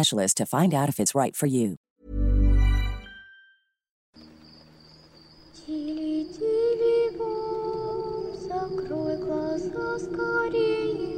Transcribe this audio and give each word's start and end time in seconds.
to 0.00 0.46
find 0.46 0.72
out 0.74 0.88
if 0.88 0.98
it's 0.98 1.14
right 1.14 1.36
for 1.36 1.46
you. 1.46 1.76
Тили, 5.66 6.24
тили, 6.32 7.16
бом, 7.18 8.36
закрой 8.48 9.16
глаза 9.18 9.98
скорее. 9.98 11.16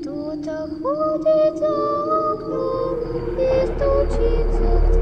Кто-то 0.00 0.68
ходит 0.80 1.58
за 1.58 2.32
окном 2.32 2.98
и 3.38 3.66
стучится 3.66 4.68
в 4.78 4.92
дверь. 4.92 5.01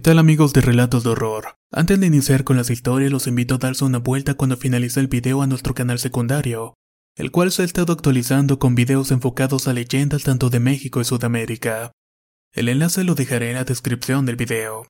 Tal 0.00 0.18
amigos 0.18 0.52
de 0.52 0.62
Relatos 0.62 1.04
de 1.04 1.10
Horror? 1.10 1.56
Antes 1.70 2.00
de 2.00 2.06
iniciar 2.06 2.44
con 2.44 2.56
las 2.56 2.70
historias 2.70 3.12
los 3.12 3.26
invito 3.26 3.54
a 3.54 3.58
darse 3.58 3.84
una 3.84 3.98
vuelta 3.98 4.34
cuando 4.34 4.56
finalice 4.56 4.98
el 4.98 5.08
video 5.08 5.42
a 5.42 5.46
nuestro 5.46 5.74
canal 5.74 5.98
secundario, 5.98 6.74
el 7.16 7.30
cual 7.30 7.52
se 7.52 7.62
ha 7.62 7.64
estado 7.64 7.92
actualizando 7.92 8.58
con 8.58 8.74
videos 8.74 9.10
enfocados 9.10 9.68
a 9.68 9.72
leyendas 9.72 10.22
tanto 10.22 10.48
de 10.48 10.60
México 10.60 11.00
y 11.00 11.04
Sudamérica. 11.04 11.92
El 12.52 12.68
enlace 12.68 13.04
lo 13.04 13.14
dejaré 13.14 13.50
en 13.50 13.56
la 13.56 13.64
descripción 13.64 14.26
del 14.26 14.36
video. 14.36 14.86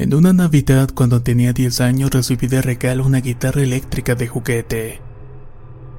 En 0.00 0.14
una 0.14 0.32
Navidad 0.32 0.88
cuando 0.94 1.20
tenía 1.20 1.52
10 1.52 1.82
años 1.82 2.10
recibí 2.10 2.46
de 2.46 2.62
regalo 2.62 3.04
una 3.04 3.20
guitarra 3.20 3.60
eléctrica 3.60 4.14
de 4.14 4.28
juguete. 4.28 5.02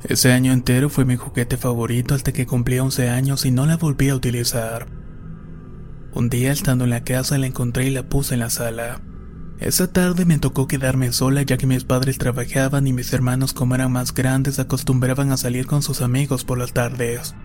Ese 0.04 0.34
año 0.34 0.54
entero 0.54 0.90
fue 0.90 1.06
mi 1.06 1.18
juguete 1.18 1.56
favorito 1.56 2.16
hasta 2.16 2.32
que 2.32 2.48
cumplí 2.48 2.80
11 2.80 3.12
años 3.12 3.46
y 3.46 3.52
no 3.52 3.68
la 3.68 3.78
volví 3.78 4.10
a 4.10 4.16
utilizar. 4.16 4.88
Un 6.16 6.30
día 6.30 6.52
estando 6.52 6.86
en 6.86 6.90
la 6.90 7.04
casa 7.04 7.38
la 7.38 7.46
encontré 7.46 7.86
y 7.86 7.90
la 7.92 8.10
puse 8.10 8.34
en 8.34 8.40
la 8.40 8.50
sala. 8.50 9.02
Esa 9.60 9.94
tarde 9.94 10.26
me 10.26 10.40
tocó 10.40 10.68
quedarme 10.68 11.12
sola 11.12 11.44
ya 11.44 11.58
que 11.58 11.68
mis 11.68 11.84
padres 11.84 12.18
trabajaban 12.18 12.88
y 12.88 12.94
mis 12.94 13.14
hermanos 13.14 13.54
como 13.54 13.76
eran 13.76 13.92
más 13.92 14.16
grandes 14.16 14.58
acostumbraban 14.58 15.32
a 15.32 15.38
salir 15.38 15.68
con 15.68 15.84
sus 15.84 16.02
amigos 16.02 16.44
por 16.44 16.58
las 16.58 16.74
tardes. 16.74 17.36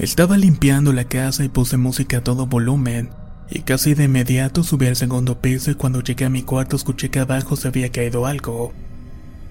Estaba 0.00 0.36
limpiando 0.36 0.92
la 0.92 1.04
casa 1.04 1.44
y 1.44 1.48
puse 1.48 1.76
música 1.76 2.16
a 2.16 2.24
todo 2.24 2.46
volumen 2.46 3.21
y 3.54 3.60
casi 3.62 3.92
de 3.94 4.04
inmediato 4.04 4.62
subí 4.62 4.86
al 4.86 4.96
segundo 4.96 5.40
piso 5.40 5.70
y 5.70 5.74
cuando 5.74 6.00
llegué 6.02 6.24
a 6.24 6.30
mi 6.30 6.42
cuarto 6.42 6.76
escuché 6.76 7.10
que 7.10 7.18
abajo 7.18 7.54
se 7.54 7.68
había 7.68 7.90
caído 7.90 8.24
algo. 8.24 8.72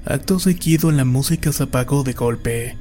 Acto 0.06 0.40
seguido 0.40 0.92
la 0.92 1.06
música 1.06 1.52
se 1.52 1.64
apagó 1.64 2.02
de 2.04 2.14
golpe. 2.14 2.78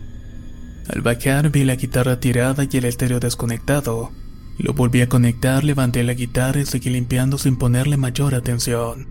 Al 0.88 1.02
bajar 1.02 1.50
vi 1.50 1.64
la 1.64 1.76
guitarra 1.76 2.20
tirada 2.20 2.66
y 2.70 2.74
el 2.74 2.86
estéreo 2.86 3.20
desconectado. 3.20 4.10
Lo 4.58 4.72
volví 4.72 5.02
a 5.02 5.10
conectar, 5.10 5.62
levanté 5.62 6.02
la 6.04 6.14
guitarra 6.14 6.60
y 6.60 6.66
seguí 6.66 6.88
limpiando 6.88 7.36
sin 7.36 7.58
ponerle 7.58 7.98
mayor 7.98 8.34
atención. 8.34 9.08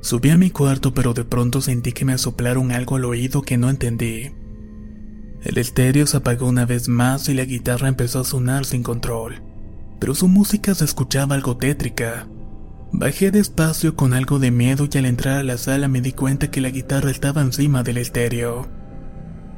Subí 0.00 0.30
a 0.30 0.38
mi 0.38 0.50
cuarto 0.50 0.94
pero 0.94 1.12
de 1.12 1.24
pronto 1.24 1.60
sentí 1.60 1.92
que 1.92 2.06
me 2.06 2.16
soplaron 2.16 2.72
algo 2.72 2.96
al 2.96 3.04
oído 3.04 3.42
que 3.42 3.58
no 3.58 3.68
entendí. 3.68 4.30
El 5.42 5.58
estéreo 5.58 6.06
se 6.06 6.16
apagó 6.16 6.48
una 6.48 6.64
vez 6.64 6.88
más 6.88 7.28
y 7.28 7.34
la 7.34 7.44
guitarra 7.44 7.88
empezó 7.88 8.20
a 8.20 8.24
sonar 8.24 8.64
sin 8.64 8.82
control 8.82 9.42
pero 9.98 10.14
su 10.14 10.28
música 10.28 10.74
se 10.74 10.84
escuchaba 10.84 11.34
algo 11.34 11.56
tétrica. 11.56 12.26
Bajé 12.92 13.30
despacio 13.30 13.96
con 13.96 14.14
algo 14.14 14.38
de 14.38 14.50
miedo 14.50 14.88
y 14.90 14.98
al 14.98 15.06
entrar 15.06 15.38
a 15.38 15.42
la 15.42 15.58
sala 15.58 15.88
me 15.88 16.00
di 16.00 16.12
cuenta 16.12 16.50
que 16.50 16.60
la 16.60 16.70
guitarra 16.70 17.10
estaba 17.10 17.42
encima 17.42 17.82
del 17.82 17.98
estéreo. 17.98 18.68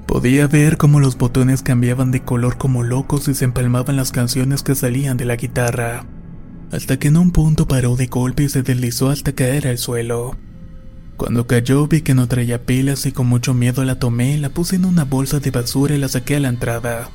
Podía 0.07 0.47
ver 0.47 0.79
cómo 0.79 1.01
los 1.01 1.19
botones 1.19 1.63
cambiaban 1.63 2.11
de 2.11 2.25
color 2.25 2.57
como 2.57 2.83
locos 2.83 3.29
y 3.29 3.35
se 3.35 3.45
empalmaban 3.45 3.97
las 3.97 4.11
canciones 4.11 4.63
que 4.63 4.75
salían 4.75 5.19
de 5.19 5.27
la 5.27 5.37
guitarra, 5.37 6.07
hasta 6.73 6.99
que 6.99 7.09
en 7.09 7.19
un 7.19 7.31
punto 7.31 7.69
paró 7.69 7.95
de 7.95 8.07
golpe 8.07 8.45
y 8.45 8.49
se 8.49 8.63
deslizó 8.63 9.11
hasta 9.11 9.33
caer 9.33 9.69
al 9.69 9.77
suelo. 9.77 10.37
Cuando 11.19 11.47
cayó 11.47 11.87
vi 11.89 12.01
que 12.01 12.15
no 12.15 12.27
traía 12.27 12.65
pilas 12.65 13.05
y 13.05 13.13
con 13.13 13.27
mucho 13.27 13.53
miedo 13.53 13.85
la 13.85 13.99
tomé, 13.99 14.39
la 14.39 14.49
puse 14.49 14.77
en 14.77 14.87
una 14.87 15.05
bolsa 15.05 15.41
de 15.41 15.51
basura 15.51 15.95
y 15.95 15.99
la 15.99 16.09
saqué 16.09 16.37
a 16.37 16.41
la 16.41 16.49
entrada. 16.49 17.11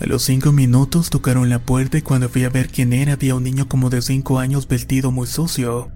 A 0.00 0.06
los 0.06 0.24
cinco 0.24 0.50
minutos 0.50 1.08
tocaron 1.08 1.48
la 1.48 1.60
puerta 1.60 1.98
y 1.98 2.02
cuando 2.02 2.28
fui 2.28 2.42
a 2.44 2.50
ver 2.50 2.68
quién 2.68 2.92
era 2.92 3.12
había 3.12 3.36
un 3.36 3.44
niño 3.44 3.68
como 3.68 3.90
de 3.90 4.02
cinco 4.02 4.40
años 4.40 4.66
vestido 4.66 5.12
muy 5.12 5.28
sucio. 5.28 5.92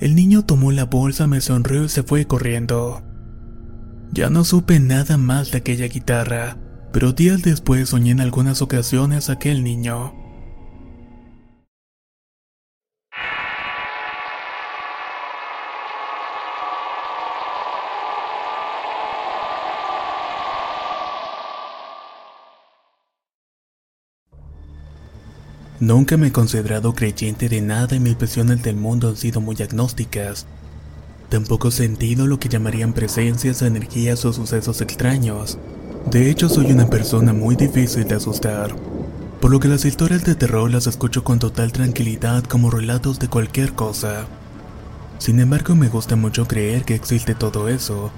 El 0.00 0.14
niño 0.14 0.44
tomó 0.44 0.72
la 0.72 0.86
bolsa, 0.86 1.26
me 1.26 1.40
sonrió 1.40 1.84
y 1.84 1.88
se 1.88 2.02
fue 2.02 2.26
corriendo. 2.26 3.02
Ya 4.12 4.30
no 4.30 4.44
supe 4.44 4.80
nada 4.80 5.18
más 5.18 5.50
de 5.50 5.58
aquella 5.58 5.86
guitarra, 5.86 6.56
pero 6.92 7.12
días 7.12 7.42
después 7.42 7.90
soñé 7.90 8.12
en 8.12 8.20
algunas 8.20 8.62
ocasiones 8.62 9.28
a 9.28 9.34
aquel 9.34 9.62
niño. 9.62 10.23
Nunca 25.84 26.16
me 26.16 26.28
he 26.28 26.32
considerado 26.32 26.94
creyente 26.94 27.50
de 27.50 27.60
nada 27.60 27.94
y 27.94 28.00
mis 28.00 28.16
visiones 28.16 28.62
del 28.62 28.74
mundo 28.74 29.10
han 29.10 29.18
sido 29.18 29.42
muy 29.42 29.54
agnósticas. 29.56 30.46
Tampoco 31.28 31.68
he 31.68 31.72
sentido 31.72 32.26
lo 32.26 32.38
que 32.38 32.48
llamarían 32.48 32.94
presencias, 32.94 33.60
energías 33.60 34.24
o 34.24 34.32
sucesos 34.32 34.80
extraños. 34.80 35.58
De 36.10 36.30
hecho, 36.30 36.48
soy 36.48 36.72
una 36.72 36.88
persona 36.88 37.34
muy 37.34 37.54
difícil 37.54 38.08
de 38.08 38.14
asustar, 38.14 38.74
por 39.42 39.50
lo 39.50 39.60
que 39.60 39.68
las 39.68 39.84
historias 39.84 40.24
de 40.24 40.34
terror 40.34 40.70
las 40.70 40.86
escucho 40.86 41.22
con 41.22 41.38
total 41.38 41.70
tranquilidad 41.70 42.44
como 42.44 42.70
relatos 42.70 43.18
de 43.18 43.28
cualquier 43.28 43.74
cosa. 43.74 44.24
Sin 45.18 45.38
embargo, 45.38 45.74
me 45.76 45.88
gusta 45.88 46.16
mucho 46.16 46.48
creer 46.48 46.86
que 46.86 46.94
existe 46.94 47.34
todo 47.34 47.68
eso. 47.68 48.10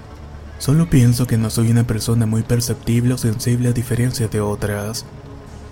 Solo 0.60 0.88
pienso 0.88 1.27
que 1.27 1.36
no 1.36 1.51
soy 1.51 1.72
una 1.72 1.84
persona 1.84 2.27
muy 2.27 2.45
perceptible 2.45 3.15
o 3.15 3.19
sensible 3.19 3.71
a 3.71 3.72
diferencia 3.72 4.28
de 4.28 4.41
otras. 4.41 5.04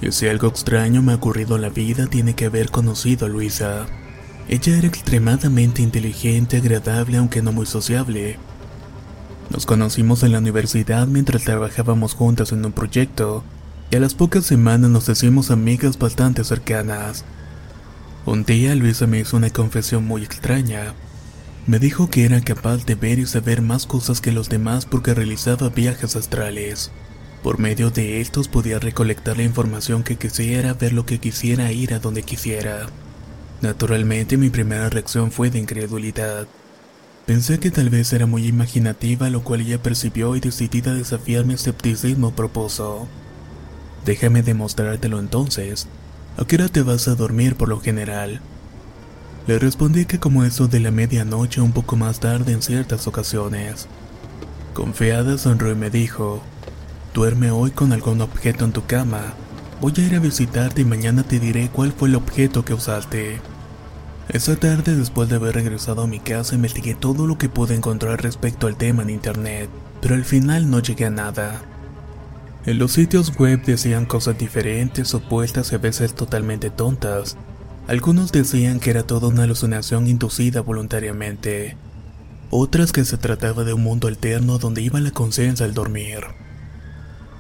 Y 0.05 0.13
si 0.13 0.29
algo 0.29 0.49
extraño 0.49 1.01
me 1.01 1.13
ha 1.13 1.17
ocurrido 1.17 1.57
en 1.57 1.63
la 1.63 1.71
vida, 1.71 2.07
tiene 2.07 2.35
que 2.35 2.45
haber 2.45 2.71
conocido 2.71 3.25
a 3.25 3.31
Luisa. 3.31 3.87
Ella 4.49 4.77
era 4.77 4.87
extremadamente 4.87 5.81
inteligente, 5.81 6.59
agradable, 6.59 7.17
aunque 7.17 7.41
no 7.41 7.53
muy 7.53 7.65
sociable. 7.65 8.37
Nos 9.49 9.65
conocimos 9.65 10.23
en 10.23 10.33
la 10.33 10.41
universidad 10.41 11.07
mientras 11.07 11.45
trabajábamos 11.45 12.13
juntas 12.13 12.53
en 12.53 12.67
un 12.67 12.73
proyecto, 12.73 13.45
y 13.91 13.97
a 13.97 14.01
las 14.01 14.13
pocas 14.13 14.45
semanas 14.45 14.91
nos 14.91 15.09
hicimos 15.09 15.51
amigas 15.51 15.99
bastante 15.99 16.45
cercanas. 16.45 17.25
Un 18.27 18.45
día 18.45 18.75
Luisa 18.75 19.07
me 19.07 19.21
hizo 19.21 19.39
una 19.39 19.49
confesión 19.49 20.05
muy 20.05 20.23
extraña. 20.23 20.93
Me 21.67 21.79
dijo 21.79 22.11
que 22.11 22.27
era 22.27 22.43
capaz 22.43 22.85
de 22.85 22.95
ver 22.95 23.19
y 23.19 23.25
saber 23.25 23.63
más 23.63 23.87
cosas 23.87 24.21
que 24.21 24.33
los 24.33 24.51
demás 24.51 24.85
porque 24.85 25.15
realizaba 25.15 25.71
viajes 25.71 26.15
astrales. 26.15 26.91
Por 27.45 27.59
medio 27.59 27.91
de 27.91 28.23
estos 28.23 28.49
podía 28.49 28.79
recolectar 28.79 29.37
la 29.37 29.43
información 29.43 30.03
que 30.03 30.17
quisiera, 30.17 30.73
ver 30.73 30.95
lo 30.95 31.05
que 31.05 31.19
quisiera, 31.19 31.71
ir 31.73 31.93
a 31.93 31.99
donde 31.99 32.23
quisiera. 32.23 32.87
Naturalmente 33.61 34.39
mi 34.39 34.49
primera 34.49 34.89
reacción 34.89 35.31
fue 35.31 35.51
de 35.51 35.59
incredulidad. 35.59 36.47
Pensé 37.27 37.59
que 37.61 37.71
tal 37.71 37.91
vez 37.91 38.11
era 38.15 38.25
muy 38.25 38.47
imaginativa, 38.47 39.29
lo 39.29 39.45
cual 39.45 39.61
ella 39.61 39.83
percibió 39.83 40.35
y 40.37 40.41
decidida 40.41 40.93
a 40.93 40.95
desafiar 40.95 41.45
mi 41.45 41.53
escepticismo 41.53 42.31
propuso. 42.31 43.09
Déjame 44.07 44.43
demostrártelo 44.43 45.19
entonces. 45.19 45.87
¿A 46.39 46.47
qué 46.47 46.57
hora 46.57 46.71
te 46.71 46.81
vas 46.81 47.09
a 47.09 47.15
dormir 47.15 47.57
por 47.57 47.69
lo 47.69 47.79
general? 47.79 48.41
Le 49.47 49.59
respondí 49.59 50.07
que 50.07 50.19
como 50.19 50.45
eso 50.45 50.67
de 50.67 50.81
la 50.81 50.91
medianoche 50.91 51.61
un 51.61 51.73
poco 51.73 51.97
más 51.97 52.21
tarde 52.21 52.53
en 52.55 52.63
ciertas 52.63 53.07
ocasiones. 53.07 53.87
Confiada 54.73 55.37
sonrió 55.37 55.73
y 55.73 55.77
me 55.77 55.91
dijo, 55.91 56.43
duerme 57.15 57.53
hoy 57.53 57.71
con 57.71 57.93
algún 57.93 58.21
objeto 58.21 58.65
en 58.65 58.73
tu 58.73 58.85
cama. 58.85 59.35
Voy 59.81 59.93
a 59.97 60.01
ir 60.01 60.17
a 60.17 60.19
visitarte 60.19 60.83
y 60.83 60.85
mañana 60.85 61.23
te 61.23 61.39
diré 61.39 61.71
cuál 61.73 61.93
fue 61.93 62.09
el 62.09 62.17
objeto 62.17 62.65
que 62.65 62.75
usaste. 62.75 63.41
Esa 64.29 64.57
tarde, 64.57 64.97
después 64.97 65.29
de 65.29 65.37
haber 65.37 65.55
regresado 65.55 66.03
a 66.03 66.07
mi 66.09 66.19
casa, 66.19 66.57
investigué 66.57 66.95
todo 66.95 67.29
lo 67.29 67.39
que 67.39 67.49
pude 67.49 67.77
encontrar 67.77 68.21
respecto 68.21 68.67
al 68.67 68.77
tema 68.77 69.03
en 69.03 69.11
internet, 69.11 69.71
pero 70.01 70.17
al 70.17 70.25
final 70.25 70.69
no 70.69 70.81
llegué 70.81 71.05
a 71.05 71.11
nada. 71.11 71.63
En 72.67 72.79
los 72.79 72.93
sitios 72.93 73.37
web 73.37 73.63
decían 73.65 74.07
cosas 74.07 74.37
diferentes, 74.37 75.15
opuestas 75.15 75.71
y 75.71 75.77
a 75.77 75.79
veces 75.79 76.15
totalmente 76.15 76.71
tontas. 76.71 77.37
Algunos 77.87 78.33
decían 78.33 78.81
que 78.81 78.91
era 78.91 79.05
toda 79.05 79.29
una 79.29 79.45
alucinación 79.45 80.09
inducida 80.09 80.63
voluntariamente. 80.63 81.77
Otras 82.51 82.91
que 82.91 83.05
se 83.05 83.19
trataba 83.19 83.63
de 83.63 83.75
un 83.75 83.85
mundo 83.85 84.09
alterno 84.09 84.59
donde 84.59 84.83
iba 84.83 84.99
la 85.01 85.11
conciencia 85.11 85.67
al 85.67 85.75
dormir. 85.75 86.44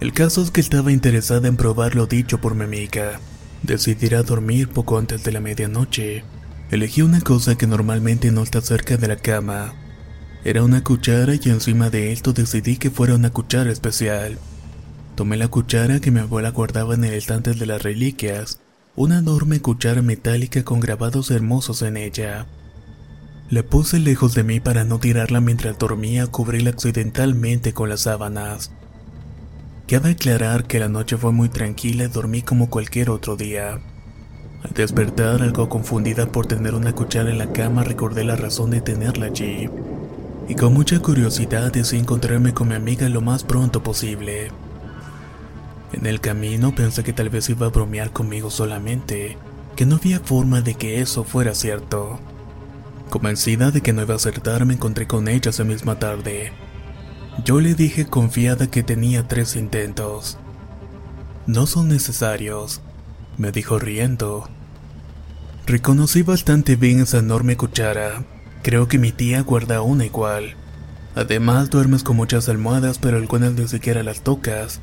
El 0.01 0.13
caso 0.13 0.43
es 0.43 0.51
que 0.51 0.61
estaba 0.61 0.93
interesada 0.93 1.49
en 1.49 1.57
probar 1.57 1.95
lo 1.95 2.07
dicho 2.07 2.41
por 2.41 2.55
mi 2.55 2.65
amiga. 2.65 3.21
Decidí 3.63 4.07
ir 4.07 4.17
a 4.17 4.23
dormir 4.23 4.69
poco 4.69 4.99
antes 4.99 5.23
de 5.25 5.33
la 5.33 5.41
medianoche. 5.41 6.25
Elegí 6.71 7.03
una 7.03 7.21
cosa 7.21 7.57
que 7.57 7.67
normalmente 7.67 8.31
no 8.31 8.43
está 8.43 8.61
cerca 8.61 8.97
de 8.97 9.09
la 9.09 9.17
cama. 9.17 9.75
Era 10.45 10.63
una 10.63 10.85
cuchara 10.85 11.35
y 11.35 11.49
encima 11.49 11.89
de 11.89 12.13
esto 12.13 12.33
decidí 12.33 12.77
que 12.77 12.91
fuera 12.91 13.15
una 13.15 13.31
cuchara 13.31 13.71
especial. 13.71 14.39
Tomé 15.15 15.37
la 15.37 15.49
cuchara 15.49 16.01
que 16.01 16.11
mi 16.11 16.21
abuela 16.21 16.51
guardaba 16.51 16.95
en 16.95 17.05
el 17.05 17.15
estante 17.15 17.55
de 17.55 17.65
las 17.65 17.83
reliquias, 17.83 18.59
una 18.97 19.21
enorme 19.21 19.61
cuchara 19.61 20.03
metálica 20.03 20.65
con 20.65 20.81
grabados 20.81 21.31
hermosos 21.31 21.83
en 21.83 21.97
ella. 21.97 22.47
La 23.49 23.63
puse 23.63 24.01
lejos 24.01 24.35
de 24.35 24.43
mí 24.43 24.61
para 24.61 24.85
no 24.85 24.99
tirarla 24.99 25.41
mientras 25.41 25.79
dormía, 25.79 26.27
cubrirla 26.27 26.71
accidentalmente 26.71 27.73
con 27.73 27.89
las 27.89 28.03
sábanas. 28.03 28.71
Cabe 29.87 30.13
aclarar 30.13 30.65
que 30.65 30.81
la 30.81 30.89
noche 30.89 31.19
fue 31.19 31.31
muy 31.31 31.51
tranquila 31.51 32.05
y 32.05 32.09
dormí 32.09 32.41
como 32.41 32.71
cualquier 32.71 33.11
otro 33.11 33.37
día. 33.37 33.81
Al 34.63 34.71
despertar, 34.73 35.43
algo 35.43 35.69
confundida 35.69 36.25
por 36.25 36.47
tener 36.47 36.75
una 36.75 36.95
cuchara 36.95 37.31
en 37.31 37.37
la 37.37 37.53
cama, 37.53 37.85
recordé 37.85 38.25
la 38.25 38.35
razón 38.35 38.71
de 38.71 38.81
tenerla 38.81 39.27
allí. 39.27 39.69
Y 40.49 40.55
con 40.55 40.73
mucha 40.73 40.99
curiosidad 41.01 41.71
decidí 41.71 42.01
encontrarme 42.01 42.55
con 42.55 42.69
mi 42.69 42.75
amiga 42.75 43.11
lo 43.11 43.21
más 43.21 43.45
pronto 43.45 43.83
posible. 43.83 44.53
En 45.93 46.07
el 46.07 46.19
camino 46.19 46.75
pensé 46.75 47.05
que 47.05 47.13
tal 47.13 47.29
vez 47.29 47.51
iba 47.51 47.67
a 47.67 47.71
bromear 47.71 48.11
conmigo 48.11 48.51
solamente, 48.51 49.37
que 49.77 49.85
no 49.85 49.97
había 49.97 50.19
forma 50.19 50.63
de 50.63 50.77
que 50.77 51.03
eso 51.03 51.25
fuera 51.25 51.55
cierto. 51.55 52.19
Convencida 53.11 53.71
de 53.71 53.83
que 53.83 53.93
no 53.93 54.01
iba 54.01 54.15
a 54.15 54.17
acertar, 54.17 54.65
me 54.65 54.75
encontré 54.75 55.07
con 55.07 55.29
ella 55.29 55.51
esa 55.51 55.65
misma 55.65 55.99
tarde. 55.99 56.53
Yo 57.43 57.61
le 57.61 57.75
dije 57.75 58.07
confiada 58.07 58.69
que 58.69 58.85
tenía 58.85 59.27
tres 59.27 59.57
intentos. 59.57 60.39
No 61.47 61.67
son 61.67 61.89
necesarios, 61.89 62.81
me 63.37 63.51
dijo 63.51 63.79
riendo. 63.79 64.49
Reconocí 65.67 66.23
bastante 66.23 66.77
bien 66.77 67.01
esa 67.01 67.19
enorme 67.19 67.57
cuchara. 67.57 68.25
Creo 68.63 68.87
que 68.87 68.99
mi 68.99 69.11
tía 69.11 69.43
guarda 69.43 69.83
una 69.83 70.05
igual. 70.05 70.55
Además 71.17 71.71
duermes 71.71 72.05
con 72.05 72.17
muchas 72.17 72.49
almohadas, 72.49 72.99
pero 72.99 73.17
algunas 73.17 73.53
ni 73.55 73.67
siquiera 73.67 74.03
las 74.05 74.21
tocas. 74.23 74.81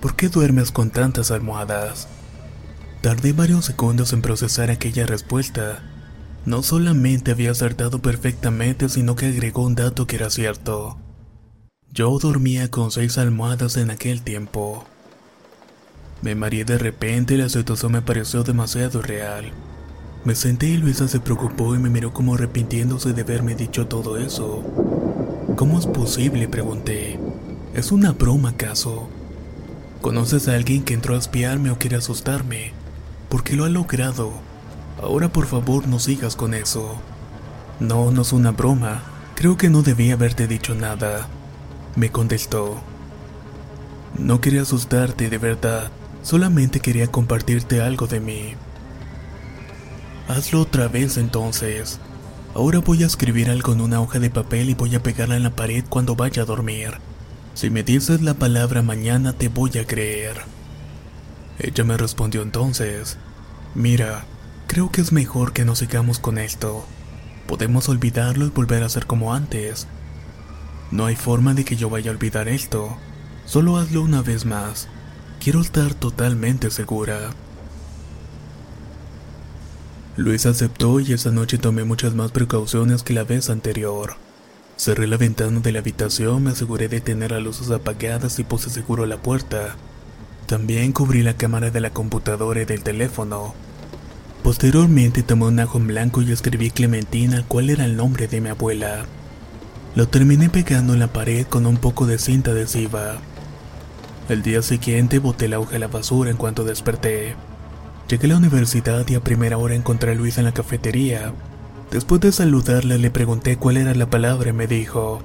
¿Por 0.00 0.14
qué 0.14 0.28
duermes 0.28 0.70
con 0.70 0.90
tantas 0.90 1.30
almohadas? 1.30 2.06
Tardé 3.00 3.32
varios 3.32 3.64
segundos 3.64 4.12
en 4.12 4.22
procesar 4.22 4.70
aquella 4.70 5.06
respuesta. 5.06 5.82
No 6.44 6.62
solamente 6.62 7.32
había 7.32 7.50
acertado 7.50 8.00
perfectamente, 8.00 8.88
sino 8.88 9.16
que 9.16 9.26
agregó 9.26 9.64
un 9.64 9.74
dato 9.74 10.06
que 10.06 10.16
era 10.16 10.30
cierto. 10.30 10.98
Yo 11.90 12.18
dormía 12.18 12.70
con 12.70 12.90
seis 12.90 13.16
almohadas 13.16 13.78
en 13.78 13.90
aquel 13.90 14.20
tiempo. 14.22 14.84
Me 16.20 16.34
mareé 16.34 16.64
de 16.64 16.76
repente 16.76 17.34
y 17.34 17.38
la 17.38 17.48
situación 17.48 17.92
me 17.92 18.02
pareció 18.02 18.42
demasiado 18.42 19.00
real. 19.00 19.52
Me 20.24 20.34
senté 20.34 20.66
y 20.66 20.76
Luisa 20.76 21.08
se 21.08 21.18
preocupó 21.18 21.74
y 21.74 21.78
me 21.78 21.88
miró 21.88 22.12
como 22.12 22.34
arrepintiéndose 22.34 23.14
de 23.14 23.22
haberme 23.22 23.54
dicho 23.54 23.86
todo 23.86 24.18
eso. 24.18 24.62
¿Cómo 25.56 25.78
es 25.78 25.86
posible? 25.86 26.46
pregunté. 26.46 27.18
¿Es 27.74 27.90
una 27.90 28.12
broma 28.12 28.50
acaso? 28.50 29.08
¿Conoces 30.02 30.46
a 30.46 30.54
alguien 30.54 30.82
que 30.84 30.92
entró 30.92 31.14
a 31.14 31.18
espiarme 31.18 31.70
o 31.70 31.78
quiere 31.78 31.96
asustarme? 31.96 32.72
Porque 33.30 33.56
lo 33.56 33.64
ha 33.64 33.70
logrado. 33.70 34.32
Ahora 35.02 35.30
por 35.30 35.46
favor 35.46 35.88
no 35.88 35.98
sigas 35.98 36.36
con 36.36 36.52
eso. 36.52 37.00
No, 37.80 38.10
no 38.10 38.22
es 38.22 38.32
una 38.34 38.50
broma. 38.50 39.02
Creo 39.34 39.56
que 39.56 39.70
no 39.70 39.82
debía 39.82 40.14
haberte 40.14 40.46
dicho 40.46 40.74
nada. 40.74 41.28
Me 41.98 42.12
contestó. 42.12 42.80
No 44.16 44.40
quería 44.40 44.62
asustarte 44.62 45.28
de 45.28 45.38
verdad. 45.38 45.90
Solamente 46.22 46.78
quería 46.78 47.08
compartirte 47.08 47.80
algo 47.80 48.06
de 48.06 48.20
mí. 48.20 48.54
Hazlo 50.28 50.60
otra 50.60 50.86
vez 50.86 51.16
entonces. 51.16 51.98
Ahora 52.54 52.78
voy 52.78 53.02
a 53.02 53.06
escribir 53.06 53.50
algo 53.50 53.72
en 53.72 53.80
una 53.80 54.00
hoja 54.00 54.20
de 54.20 54.30
papel 54.30 54.70
y 54.70 54.74
voy 54.74 54.94
a 54.94 55.02
pegarla 55.02 55.34
en 55.34 55.42
la 55.42 55.56
pared 55.56 55.84
cuando 55.88 56.14
vaya 56.14 56.42
a 56.42 56.46
dormir. 56.46 56.98
Si 57.54 57.68
me 57.68 57.82
dices 57.82 58.22
la 58.22 58.34
palabra 58.34 58.80
mañana 58.82 59.32
te 59.32 59.48
voy 59.48 59.76
a 59.78 59.84
creer. 59.84 60.36
Ella 61.58 61.82
me 61.82 61.96
respondió 61.96 62.42
entonces, 62.42 63.18
mira, 63.74 64.24
creo 64.68 64.92
que 64.92 65.00
es 65.00 65.10
mejor 65.10 65.52
que 65.52 65.64
no 65.64 65.74
sigamos 65.74 66.20
con 66.20 66.38
esto. 66.38 66.86
Podemos 67.48 67.88
olvidarlo 67.88 68.46
y 68.46 68.50
volver 68.50 68.84
a 68.84 68.88
ser 68.88 69.06
como 69.06 69.34
antes. 69.34 69.88
No 70.90 71.04
hay 71.06 71.16
forma 71.16 71.54
de 71.54 71.64
que 71.64 71.76
yo 71.76 71.90
vaya 71.90 72.10
a 72.10 72.14
olvidar 72.14 72.48
esto. 72.48 72.96
Solo 73.44 73.76
hazlo 73.76 74.02
una 74.02 74.22
vez 74.22 74.46
más. 74.46 74.88
Quiero 75.40 75.60
estar 75.60 75.94
totalmente 75.94 76.70
segura. 76.70 77.30
Luis 80.16 80.46
aceptó 80.46 80.98
y 80.98 81.12
esa 81.12 81.30
noche 81.30 81.58
tomé 81.58 81.84
muchas 81.84 82.14
más 82.14 82.32
precauciones 82.32 83.02
que 83.02 83.14
la 83.14 83.24
vez 83.24 83.50
anterior. 83.50 84.16
Cerré 84.76 85.06
la 85.06 85.16
ventana 85.16 85.60
de 85.60 85.72
la 85.72 85.78
habitación, 85.78 86.44
me 86.44 86.50
aseguré 86.50 86.88
de 86.88 87.00
tener 87.00 87.32
las 87.32 87.42
luces 87.42 87.70
apagadas 87.70 88.38
y 88.38 88.44
puse 88.44 88.70
seguro 88.70 89.06
la 89.06 89.18
puerta. 89.18 89.76
También 90.46 90.92
cubrí 90.92 91.22
la 91.22 91.36
cámara 91.36 91.70
de 91.70 91.80
la 91.80 91.90
computadora 91.90 92.62
y 92.62 92.64
del 92.64 92.82
teléfono. 92.82 93.54
Posteriormente 94.42 95.22
tomé 95.22 95.46
un 95.46 95.60
ajo 95.60 95.78
en 95.78 95.88
blanco 95.88 96.22
y 96.22 96.32
escribí 96.32 96.70
Clementina 96.70 97.44
cuál 97.46 97.70
era 97.70 97.84
el 97.84 97.96
nombre 97.96 98.28
de 98.28 98.40
mi 98.40 98.48
abuela. 98.48 99.06
Lo 99.94 100.08
terminé 100.08 100.48
pegando 100.50 100.92
en 100.92 101.00
la 101.00 101.12
pared 101.12 101.46
con 101.46 101.66
un 101.66 101.76
poco 101.76 102.06
de 102.06 102.18
cinta 102.18 102.52
adhesiva. 102.52 103.16
El 104.28 104.42
día 104.42 104.62
siguiente 104.62 105.18
boté 105.18 105.48
la 105.48 105.58
hoja 105.58 105.76
a 105.76 105.78
la 105.78 105.88
basura 105.88 106.30
en 106.30 106.36
cuanto 106.36 106.64
desperté. 106.64 107.34
Llegué 108.08 108.26
a 108.26 108.28
la 108.28 108.36
universidad 108.36 109.06
y 109.08 109.14
a 109.14 109.20
primera 109.20 109.58
hora 109.58 109.74
encontré 109.74 110.12
a 110.12 110.14
Luis 110.14 110.38
en 110.38 110.44
la 110.44 110.52
cafetería, 110.52 111.32
Después 111.90 112.20
de 112.20 112.32
saludarle 112.32 112.98
le 112.98 113.10
pregunté 113.10 113.56
cuál 113.56 113.78
era 113.78 113.94
la 113.94 114.10
palabra 114.10 114.50
y 114.50 114.52
me 114.52 114.66
dijo, 114.66 115.22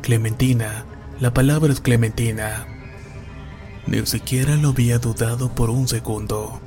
Clementina, 0.00 0.84
la 1.18 1.34
palabra 1.34 1.72
es 1.72 1.80
Clementina. 1.80 2.66
Ni 3.88 4.06
siquiera 4.06 4.54
lo 4.56 4.68
había 4.68 4.98
dudado 4.98 5.52
por 5.52 5.70
un 5.70 5.88
segundo. 5.88 6.60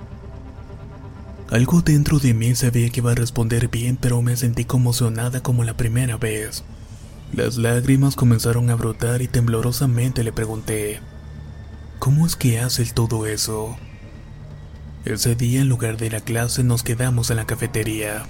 Algo 1.50 1.82
dentro 1.82 2.20
de 2.20 2.34
mí 2.34 2.56
sabía 2.56 2.90
que 2.90 3.00
iba 3.00 3.14
a 3.14 3.16
responder 3.16 3.70
bien, 3.70 3.98
pero 4.00 4.22
me 4.22 4.36
sentí 4.36 4.66
conmocionada 4.66 5.42
como 5.42 5.64
la 5.64 5.78
primera 5.78 6.18
vez. 6.18 6.64
Las 7.34 7.58
lágrimas 7.58 8.16
comenzaron 8.16 8.72
a 8.72 8.76
brotar 8.76 9.22
y 9.22 9.28
temblorosamente 9.28 10.24
le 10.24 10.32
pregunté, 10.32 11.00
¿cómo 12.00 12.26
es 12.26 12.36
que 12.36 12.60
haces 12.60 12.96
todo 12.96 13.28
eso? 13.28 13.78
Ese 15.06 15.36
día 15.36 15.62
en 15.62 15.70
lugar 15.70 15.98
de 15.98 16.10
la 16.10 16.22
clase 16.22 16.64
nos 16.64 16.82
quedamos 16.82 17.30
en 17.30 17.38
la 17.38 17.46
cafetería. 17.46 18.26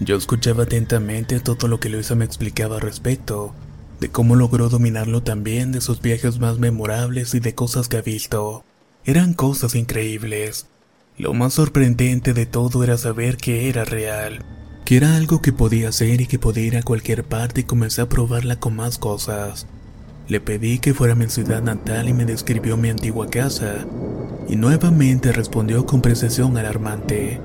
Yo 0.00 0.16
escuchaba 0.16 0.64
atentamente 0.64 1.38
todo 1.38 1.68
lo 1.68 1.80
que 1.80 1.90
Luisa 1.90 2.14
me 2.14 2.24
explicaba 2.24 2.76
al 2.76 2.80
respecto, 2.80 3.54
de 4.00 4.08
cómo 4.08 4.34
logró 4.34 4.70
dominarlo 4.70 5.22
también, 5.22 5.70
de 5.70 5.82
sus 5.82 6.00
viajes 6.00 6.40
más 6.40 6.58
memorables 6.58 7.34
y 7.34 7.40
de 7.40 7.54
cosas 7.54 7.88
que 7.88 7.98
ha 7.98 8.02
visto. 8.02 8.64
Eran 9.04 9.34
cosas 9.34 9.74
increíbles. 9.74 10.66
Lo 11.18 11.34
más 11.34 11.52
sorprendente 11.54 12.32
de 12.32 12.46
todo 12.46 12.82
era 12.82 12.96
saber 12.96 13.36
que 13.36 13.68
era 13.68 13.84
real, 13.84 14.44
que 14.92 14.98
era 14.98 15.16
algo 15.16 15.40
que 15.40 15.54
podía 15.54 15.88
hacer 15.88 16.20
y 16.20 16.26
que 16.26 16.38
podía 16.38 16.64
ir 16.64 16.76
a 16.76 16.82
cualquier 16.82 17.24
parte 17.24 17.62
y 17.62 17.64
comencé 17.64 18.02
a 18.02 18.10
probarla 18.10 18.56
con 18.56 18.76
más 18.76 18.98
cosas. 18.98 19.66
Le 20.28 20.38
pedí 20.38 20.80
que 20.80 20.92
fuera 20.92 21.14
a 21.14 21.16
mi 21.16 21.30
ciudad 21.30 21.62
natal 21.62 22.10
y 22.10 22.12
me 22.12 22.26
describió 22.26 22.76
mi 22.76 22.90
antigua 22.90 23.30
casa, 23.30 23.86
y 24.50 24.56
nuevamente 24.56 25.32
respondió 25.32 25.86
con 25.86 26.02
precisión 26.02 26.58
alarmante. 26.58 27.40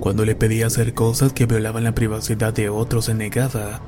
Cuando 0.00 0.24
le 0.24 0.34
pedía 0.34 0.68
hacer 0.68 0.94
cosas 0.94 1.34
que 1.34 1.44
violaban 1.44 1.84
la 1.84 1.94
privacidad 1.94 2.54
de 2.54 2.70
otros 2.70 3.04
se 3.04 3.12
negaba. 3.12 3.82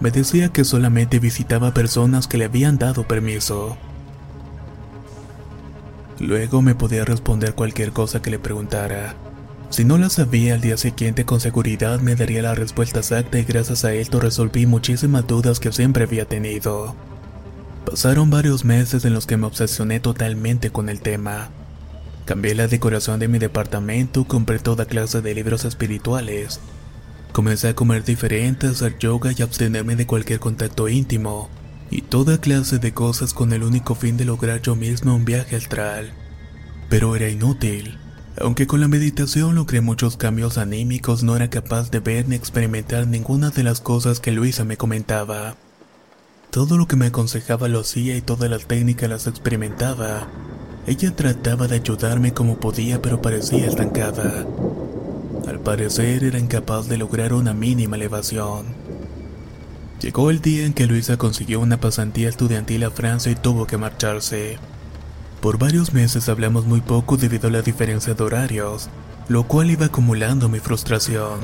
Me 0.00 0.10
decía 0.10 0.48
que 0.48 0.64
solamente 0.64 1.20
visitaba 1.20 1.72
personas 1.72 2.26
que 2.26 2.36
le 2.36 2.46
habían 2.46 2.78
dado 2.78 3.06
permiso. 3.06 3.76
Luego 6.18 6.62
me 6.62 6.74
podía 6.74 7.04
responder 7.04 7.54
cualquier 7.54 7.92
cosa 7.92 8.20
que 8.20 8.30
le 8.30 8.40
preguntara. 8.40 9.14
Si 9.70 9.84
no 9.84 9.98
la 9.98 10.10
sabía 10.10 10.54
al 10.54 10.60
día 10.60 10.76
siguiente 10.76 11.24
con 11.24 11.40
seguridad 11.40 12.00
me 12.00 12.16
daría 12.16 12.42
la 12.42 12.56
respuesta 12.56 12.98
exacta 12.98 13.38
y 13.38 13.44
gracias 13.44 13.84
a 13.84 13.94
esto 13.94 14.18
resolví 14.18 14.66
muchísimas 14.66 15.28
dudas 15.28 15.60
que 15.60 15.70
siempre 15.70 16.04
había 16.04 16.24
tenido. 16.24 16.96
Pasaron 17.86 18.30
varios 18.30 18.64
meses 18.64 19.04
en 19.04 19.14
los 19.14 19.26
que 19.26 19.36
me 19.36 19.46
obsesioné 19.46 20.00
totalmente 20.00 20.70
con 20.70 20.88
el 20.88 21.00
tema. 21.00 21.50
Cambié 22.24 22.56
la 22.56 22.66
decoración 22.66 23.20
de 23.20 23.28
mi 23.28 23.38
departamento, 23.38 24.24
compré 24.24 24.58
toda 24.58 24.86
clase 24.86 25.22
de 25.22 25.34
libros 25.36 25.64
espirituales. 25.64 26.60
Comencé 27.32 27.68
a 27.68 27.74
comer 27.74 28.04
diferente, 28.04 28.66
a 28.66 28.70
hacer 28.70 28.98
yoga 28.98 29.30
y 29.36 29.42
abstenerme 29.42 29.94
de 29.94 30.06
cualquier 30.06 30.40
contacto 30.40 30.88
íntimo, 30.88 31.48
y 31.90 32.02
toda 32.02 32.40
clase 32.40 32.78
de 32.78 32.92
cosas 32.92 33.32
con 33.32 33.52
el 33.52 33.62
único 33.62 33.94
fin 33.94 34.16
de 34.16 34.24
lograr 34.24 34.60
yo 34.62 34.74
mismo 34.74 35.14
un 35.14 35.24
viaje 35.24 35.54
astral. 35.54 36.12
Pero 36.88 37.14
era 37.14 37.28
inútil. 37.28 37.98
Aunque 38.40 38.66
con 38.66 38.80
la 38.80 38.88
meditación 38.88 39.54
logré 39.54 39.82
muchos 39.82 40.16
cambios 40.16 40.56
anímicos, 40.56 41.22
no 41.22 41.36
era 41.36 41.50
capaz 41.50 41.90
de 41.90 42.00
ver 42.00 42.26
ni 42.26 42.36
experimentar 42.36 43.06
ninguna 43.06 43.50
de 43.50 43.62
las 43.62 43.82
cosas 43.82 44.18
que 44.18 44.32
Luisa 44.32 44.64
me 44.64 44.78
comentaba. 44.78 45.56
Todo 46.50 46.78
lo 46.78 46.88
que 46.88 46.96
me 46.96 47.06
aconsejaba 47.06 47.68
lo 47.68 47.80
hacía 47.80 48.16
y 48.16 48.22
todas 48.22 48.48
las 48.48 48.64
técnicas 48.64 49.10
las 49.10 49.26
experimentaba. 49.26 50.26
Ella 50.86 51.14
trataba 51.14 51.68
de 51.68 51.76
ayudarme 51.76 52.32
como 52.32 52.58
podía, 52.58 53.02
pero 53.02 53.20
parecía 53.20 53.66
estancada. 53.66 54.46
Al 55.46 55.60
parecer 55.60 56.24
era 56.24 56.38
incapaz 56.38 56.88
de 56.88 56.96
lograr 56.96 57.34
una 57.34 57.52
mínima 57.52 57.96
elevación. 57.96 58.64
Llegó 60.00 60.30
el 60.30 60.40
día 60.40 60.64
en 60.64 60.72
que 60.72 60.86
Luisa 60.86 61.18
consiguió 61.18 61.60
una 61.60 61.78
pasantía 61.78 62.30
estudiantil 62.30 62.84
a 62.84 62.90
Francia 62.90 63.30
y 63.30 63.34
tuvo 63.34 63.66
que 63.66 63.76
marcharse. 63.76 64.58
Por 65.40 65.56
varios 65.56 65.94
meses 65.94 66.28
hablamos 66.28 66.66
muy 66.66 66.82
poco 66.82 67.16
debido 67.16 67.48
a 67.48 67.50
la 67.50 67.62
diferencia 67.62 68.12
de 68.12 68.22
horarios, 68.22 68.90
lo 69.28 69.44
cual 69.44 69.70
iba 69.70 69.86
acumulando 69.86 70.50
mi 70.50 70.60
frustración. 70.60 71.40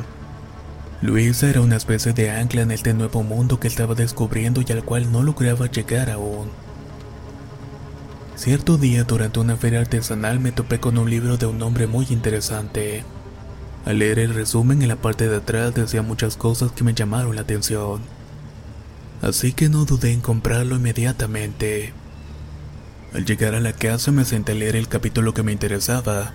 Luisa 1.00 1.48
era 1.48 1.62
una 1.62 1.76
especie 1.76 2.12
de 2.12 2.30
ancla 2.30 2.60
en 2.60 2.72
este 2.72 2.92
nuevo 2.92 3.22
mundo 3.22 3.58
que 3.58 3.68
estaba 3.68 3.94
descubriendo 3.94 4.60
y 4.60 4.70
al 4.70 4.84
cual 4.84 5.10
no 5.10 5.22
lograba 5.22 5.70
llegar 5.70 6.10
aún. 6.10 6.50
Cierto 8.34 8.76
día 8.76 9.04
durante 9.04 9.40
una 9.40 9.56
feria 9.56 9.80
artesanal 9.80 10.40
me 10.40 10.52
topé 10.52 10.78
con 10.78 10.98
un 10.98 11.08
libro 11.08 11.38
de 11.38 11.46
un 11.46 11.62
hombre 11.62 11.86
muy 11.86 12.06
interesante. 12.10 13.02
Al 13.86 14.00
leer 14.00 14.18
el 14.18 14.34
resumen 14.34 14.82
en 14.82 14.88
la 14.88 14.96
parte 14.96 15.26
de 15.26 15.36
atrás 15.36 15.74
decía 15.74 16.02
muchas 16.02 16.36
cosas 16.36 16.70
que 16.72 16.84
me 16.84 16.92
llamaron 16.92 17.34
la 17.34 17.42
atención. 17.42 18.02
Así 19.22 19.54
que 19.54 19.70
no 19.70 19.86
dudé 19.86 20.12
en 20.12 20.20
comprarlo 20.20 20.76
inmediatamente. 20.76 21.94
Al 23.14 23.24
llegar 23.24 23.54
a 23.54 23.60
la 23.60 23.72
casa 23.72 24.12
me 24.12 24.24
senté 24.24 24.52
a 24.52 24.54
leer 24.54 24.76
el 24.76 24.88
capítulo 24.88 25.32
que 25.32 25.42
me 25.42 25.52
interesaba, 25.52 26.32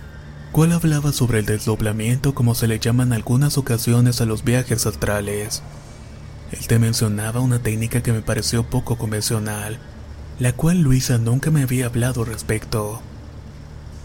cual 0.52 0.72
hablaba 0.72 1.12
sobre 1.12 1.38
el 1.38 1.46
desdoblamiento 1.46 2.34
como 2.34 2.54
se 2.54 2.66
le 2.66 2.78
llama 2.78 3.04
en 3.04 3.12
algunas 3.12 3.56
ocasiones 3.58 4.20
a 4.20 4.26
los 4.26 4.44
viajes 4.44 4.86
astrales. 4.86 5.62
Él 6.50 6.66
te 6.66 6.78
mencionaba 6.78 7.40
una 7.40 7.58
técnica 7.58 8.02
que 8.02 8.12
me 8.12 8.20
pareció 8.20 8.64
poco 8.64 8.96
convencional, 8.96 9.78
la 10.38 10.52
cual 10.52 10.82
Luisa 10.82 11.18
nunca 11.18 11.50
me 11.50 11.62
había 11.62 11.86
hablado 11.86 12.24
respecto. 12.24 13.00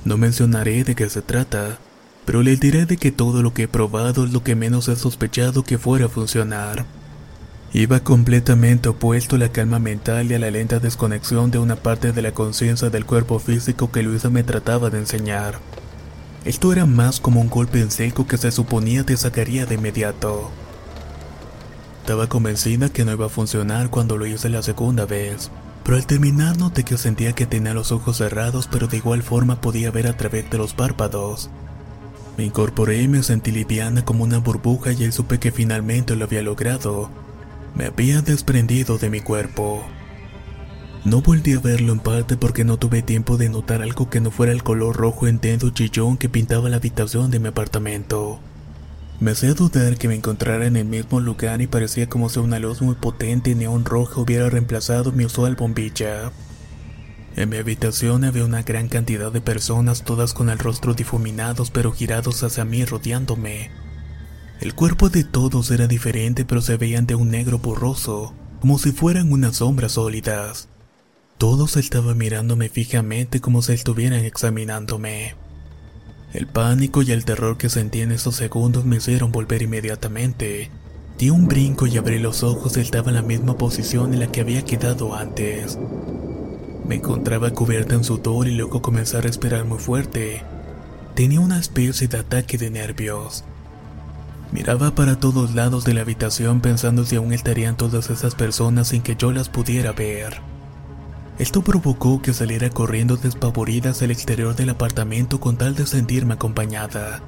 No 0.06 0.18
mencionaré 0.18 0.84
de 0.84 0.96
qué 0.96 1.10
se 1.10 1.22
trata, 1.22 1.80
pero 2.26 2.44
le 2.44 2.56
diré 2.56 2.86
de 2.86 2.98
que 2.98 3.12
todo 3.12 3.42
lo 3.42 3.54
que 3.54 3.64
he 3.64 3.68
probado 3.68 4.26
es 4.26 4.32
lo 4.32 4.44
que 4.44 4.56
menos 4.56 4.88
he 4.88 4.96
sospechado 4.96 5.64
que 5.64 5.78
fuera 5.78 6.06
a 6.06 6.10
funcionar. 6.10 6.86
Iba 7.74 8.00
completamente 8.00 8.88
opuesto 8.88 9.36
a 9.36 9.40
la 9.40 9.52
calma 9.52 9.78
mental 9.78 10.32
y 10.32 10.34
a 10.34 10.40
la 10.40 10.50
lenta 10.50 10.80
desconexión 10.80 11.52
de 11.52 11.60
una 11.60 11.76
parte 11.76 12.14
de 12.14 12.22
la 12.22 12.32
conciencia 12.32 12.90
del 12.90 13.06
cuerpo 13.06 13.40
físico 13.40 13.92
que 13.92 14.04
Luisa 14.04 14.30
me 14.30 14.44
trataba 14.44 14.90
de 14.90 15.00
enseñar. 15.00 15.60
Esto 16.46 16.72
era 16.72 16.86
más 16.86 17.20
como 17.20 17.42
un 17.42 17.50
golpe 17.50 17.82
en 17.82 17.92
seco 17.92 18.26
que 18.26 18.38
se 18.38 18.52
suponía 18.52 19.04
te 19.04 19.18
sacaría 19.18 19.66
de 19.66 19.76
inmediato. 19.76 20.50
Estaba 22.00 22.28
convencida 22.28 22.88
que 22.88 23.04
no 23.04 23.12
iba 23.12 23.26
a 23.26 23.30
funcionar 23.30 23.90
cuando 23.90 24.18
lo 24.18 24.26
hice 24.26 24.48
la 24.48 24.64
segunda 24.64 25.06
vez, 25.06 25.52
pero 25.84 25.98
al 25.98 26.08
terminar 26.08 26.58
noté 26.58 26.86
que 26.86 26.98
sentía 26.98 27.34
que 27.34 27.46
tenía 27.46 27.74
los 27.74 27.92
ojos 27.92 28.18
cerrados 28.18 28.70
pero 28.72 28.88
de 28.88 28.96
igual 28.96 29.24
forma 29.24 29.60
podía 29.60 29.92
ver 29.92 30.08
a 30.08 30.16
través 30.16 30.50
de 30.50 30.58
los 30.58 30.74
párpados. 30.74 31.50
Me 32.38 32.46
incorporé 32.46 33.02
y 33.02 33.10
me 33.10 33.24
sentí 33.24 33.52
liviana 33.52 34.06
como 34.06 34.24
una 34.24 34.38
burbuja 34.38 34.94
y 34.94 35.04
ahí 35.04 35.12
supe 35.12 35.38
que 35.38 35.52
finalmente 35.52 36.16
lo 36.16 36.24
había 36.24 36.42
logrado 36.42 37.27
me 37.78 37.86
había 37.86 38.24
desprendido 38.24 38.98
de 38.98 39.12
mi 39.12 39.20
cuerpo. 39.20 39.86
No 41.06 41.22
volví 41.22 41.54
a 41.54 41.60
verlo 41.60 41.94
en 41.94 42.00
parte 42.00 42.36
porque 42.36 42.64
no 42.64 42.78
tuve 42.78 43.04
tiempo 43.04 43.38
de 43.38 43.50
notar 43.50 43.84
algo 43.84 44.10
que 44.10 44.20
no 44.20 44.32
fuera 44.32 44.52
el 44.52 44.64
color 44.64 44.96
rojo 44.98 45.28
intenso 45.28 45.70
chillón 45.70 46.18
que 46.18 46.28
pintaba 46.28 46.70
la 46.70 46.78
habitación 46.78 47.30
de 47.30 47.40
mi 47.40 47.50
apartamento. 47.50 48.40
Me 49.20 49.32
hacía 49.32 49.54
dudar 49.54 49.98
que 49.98 50.08
me 50.08 50.16
encontrara 50.16 50.66
en 50.66 50.76
el 50.76 50.86
mismo 50.86 51.20
lugar 51.20 51.62
y 51.62 51.68
parecía 51.68 52.10
como 52.10 52.30
si 52.30 52.40
una 52.40 52.58
luz 52.58 52.82
muy 52.82 52.96
potente 52.96 53.54
neón 53.54 53.86
roja 53.86 54.22
hubiera 54.22 54.50
reemplazado 54.50 55.12
mi 55.12 55.26
usual 55.26 55.56
bombilla. 55.56 56.32
En 57.36 57.50
mi 57.50 57.58
habitación 57.58 58.24
había 58.24 58.44
una 58.44 58.64
gran 58.64 58.88
cantidad 58.88 59.32
de 59.32 59.42
personas, 59.42 60.04
todas 60.04 60.34
con 60.34 60.50
el 60.50 60.58
rostro 60.58 60.96
difuminados 60.96 61.70
pero 61.70 61.92
girados 61.92 62.42
hacia 62.42 62.66
mí 62.66 62.84
rodeándome. 62.86 63.70
El 64.60 64.74
cuerpo 64.74 65.10
de 65.10 65.24
todos 65.24 65.70
era 65.70 65.88
diferente 65.88 66.44
pero 66.44 66.62
se 66.62 66.78
veían 66.78 67.06
de 67.06 67.14
un 67.14 67.30
negro 67.30 67.60
borroso, 67.60 68.34
como 68.60 68.80
si 68.80 68.92
fueran 68.92 69.32
unas 69.32 69.58
sombras 69.58 69.94
sólidas. 69.94 70.68
Todos 71.38 71.78
estaban 71.78 72.18
mirándome 72.18 72.68
fijamente 72.68 73.40
como 73.40 73.62
si 73.62 73.74
estuvieran 73.74 74.26
examinándome. 74.26 75.36
El 76.34 76.48
pánico 76.48 77.04
y 77.04 77.12
el 77.12 77.24
terror 77.24 77.58
que 77.58 77.70
sentí 77.70 78.02
en 78.02 78.12
esos 78.12 78.36
segundos 78.36 78.84
me 78.84 78.98
hicieron 78.98 79.32
volver 79.32 79.62
inmediatamente. 79.62 80.72
Di 81.20 81.30
un 81.30 81.48
brinco 81.48 81.86
y 81.86 81.98
abrí 81.98 82.18
los 82.18 82.42
ojos 82.42 82.78
y 82.78 82.80
estaba 82.80 83.10
en 83.10 83.16
la 83.16 83.22
misma 83.22 83.58
posición 83.58 84.14
en 84.14 84.20
la 84.20 84.32
que 84.32 84.42
había 84.42 84.66
quedado 84.66 85.16
antes. 85.16 85.78
Me 86.88 86.96
encontraba 86.96 87.52
cubierta 87.52 87.94
en 87.94 88.04
sudor 88.04 88.48
y 88.48 88.56
luego 88.56 88.82
comencé 88.82 89.18
a 89.18 89.22
respirar 89.22 89.66
muy 89.66 89.78
fuerte. 89.78 90.42
Tenía 91.14 91.40
una 91.40 91.60
especie 91.60 92.08
de 92.08 92.18
ataque 92.18 92.58
de 92.58 92.72
nervios. 92.72 93.44
Miraba 94.52 94.96
para 94.96 95.20
todos 95.20 95.54
lados 95.56 95.84
de 95.84 95.94
la 95.94 96.02
habitación 96.02 96.62
pensando 96.62 97.06
si 97.06 97.18
aún 97.18 97.34
estarían 97.34 97.76
todas 97.76 98.10
esas 98.10 98.34
personas 98.36 98.88
sin 98.88 99.02
que 99.02 99.16
yo 99.16 99.32
las 99.32 99.50
pudiera 99.50 99.92
ver. 99.92 100.42
Esto 101.38 101.62
provocó 101.62 102.22
que 102.22 102.34
saliera 102.34 102.70
corriendo 102.70 103.18
despavorida 103.18 103.92
hacia 103.92 104.06
el 104.06 104.12
exterior 104.12 104.56
del 104.56 104.70
apartamento 104.70 105.40
con 105.40 105.58
tal 105.58 105.76
de 105.76 105.86
sentirme 105.86 106.36
acompañada. 106.36 107.22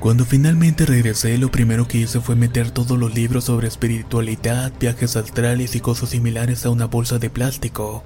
Cuando 0.00 0.24
finalmente 0.24 0.86
regresé, 0.86 1.36
lo 1.38 1.50
primero 1.50 1.88
que 1.88 1.98
hice 1.98 2.20
fue 2.20 2.36
meter 2.36 2.70
todos 2.70 2.98
los 2.98 3.14
libros 3.14 3.44
sobre 3.44 3.68
espiritualidad, 3.68 4.72
viajes 4.78 5.16
astrales 5.16 5.74
y 5.74 5.80
cosas 5.80 6.10
similares 6.10 6.64
a 6.64 6.70
una 6.70 6.86
bolsa 6.86 7.18
de 7.18 7.30
plástico. 7.30 8.04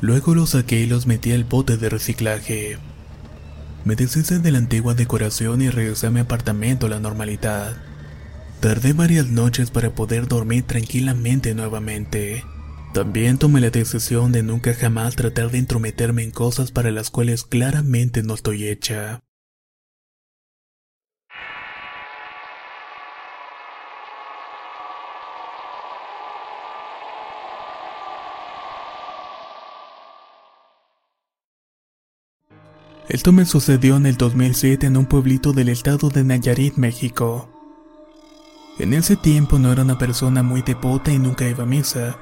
Luego 0.00 0.34
los 0.34 0.50
saqué 0.50 0.80
y 0.80 0.86
los 0.86 1.06
metí 1.06 1.32
al 1.32 1.44
bote 1.44 1.76
de 1.76 1.88
reciclaje. 1.88 2.78
Me 3.84 3.96
deshice 3.96 4.38
de 4.38 4.52
la 4.52 4.58
antigua 4.58 4.94
decoración 4.94 5.60
y 5.60 5.68
regresé 5.68 6.06
a 6.06 6.10
mi 6.10 6.20
apartamento 6.20 6.86
a 6.86 6.88
la 6.88 7.00
normalidad. 7.00 7.76
Tardé 8.60 8.92
varias 8.92 9.26
noches 9.26 9.72
para 9.72 9.90
poder 9.90 10.28
dormir 10.28 10.62
tranquilamente 10.62 11.52
nuevamente. 11.54 12.44
También 12.94 13.38
tomé 13.38 13.60
la 13.60 13.70
decisión 13.70 14.30
de 14.30 14.44
nunca 14.44 14.72
jamás 14.74 15.16
tratar 15.16 15.50
de 15.50 15.58
intrometerme 15.58 16.22
en 16.22 16.30
cosas 16.30 16.70
para 16.70 16.92
las 16.92 17.10
cuales 17.10 17.42
claramente 17.42 18.22
no 18.22 18.34
estoy 18.34 18.68
hecha. 18.68 19.20
Esto 33.12 33.30
me 33.30 33.44
sucedió 33.44 33.98
en 33.98 34.06
el 34.06 34.16
2007 34.16 34.86
en 34.86 34.96
un 34.96 35.04
pueblito 35.04 35.52
del 35.52 35.68
estado 35.68 36.08
de 36.08 36.24
Nayarit, 36.24 36.76
México. 36.76 37.46
En 38.78 38.94
ese 38.94 39.16
tiempo 39.16 39.58
no 39.58 39.70
era 39.70 39.82
una 39.82 39.98
persona 39.98 40.42
muy 40.42 40.62
devota 40.62 41.12
y 41.12 41.18
nunca 41.18 41.46
iba 41.46 41.64
a 41.64 41.66
misa, 41.66 42.16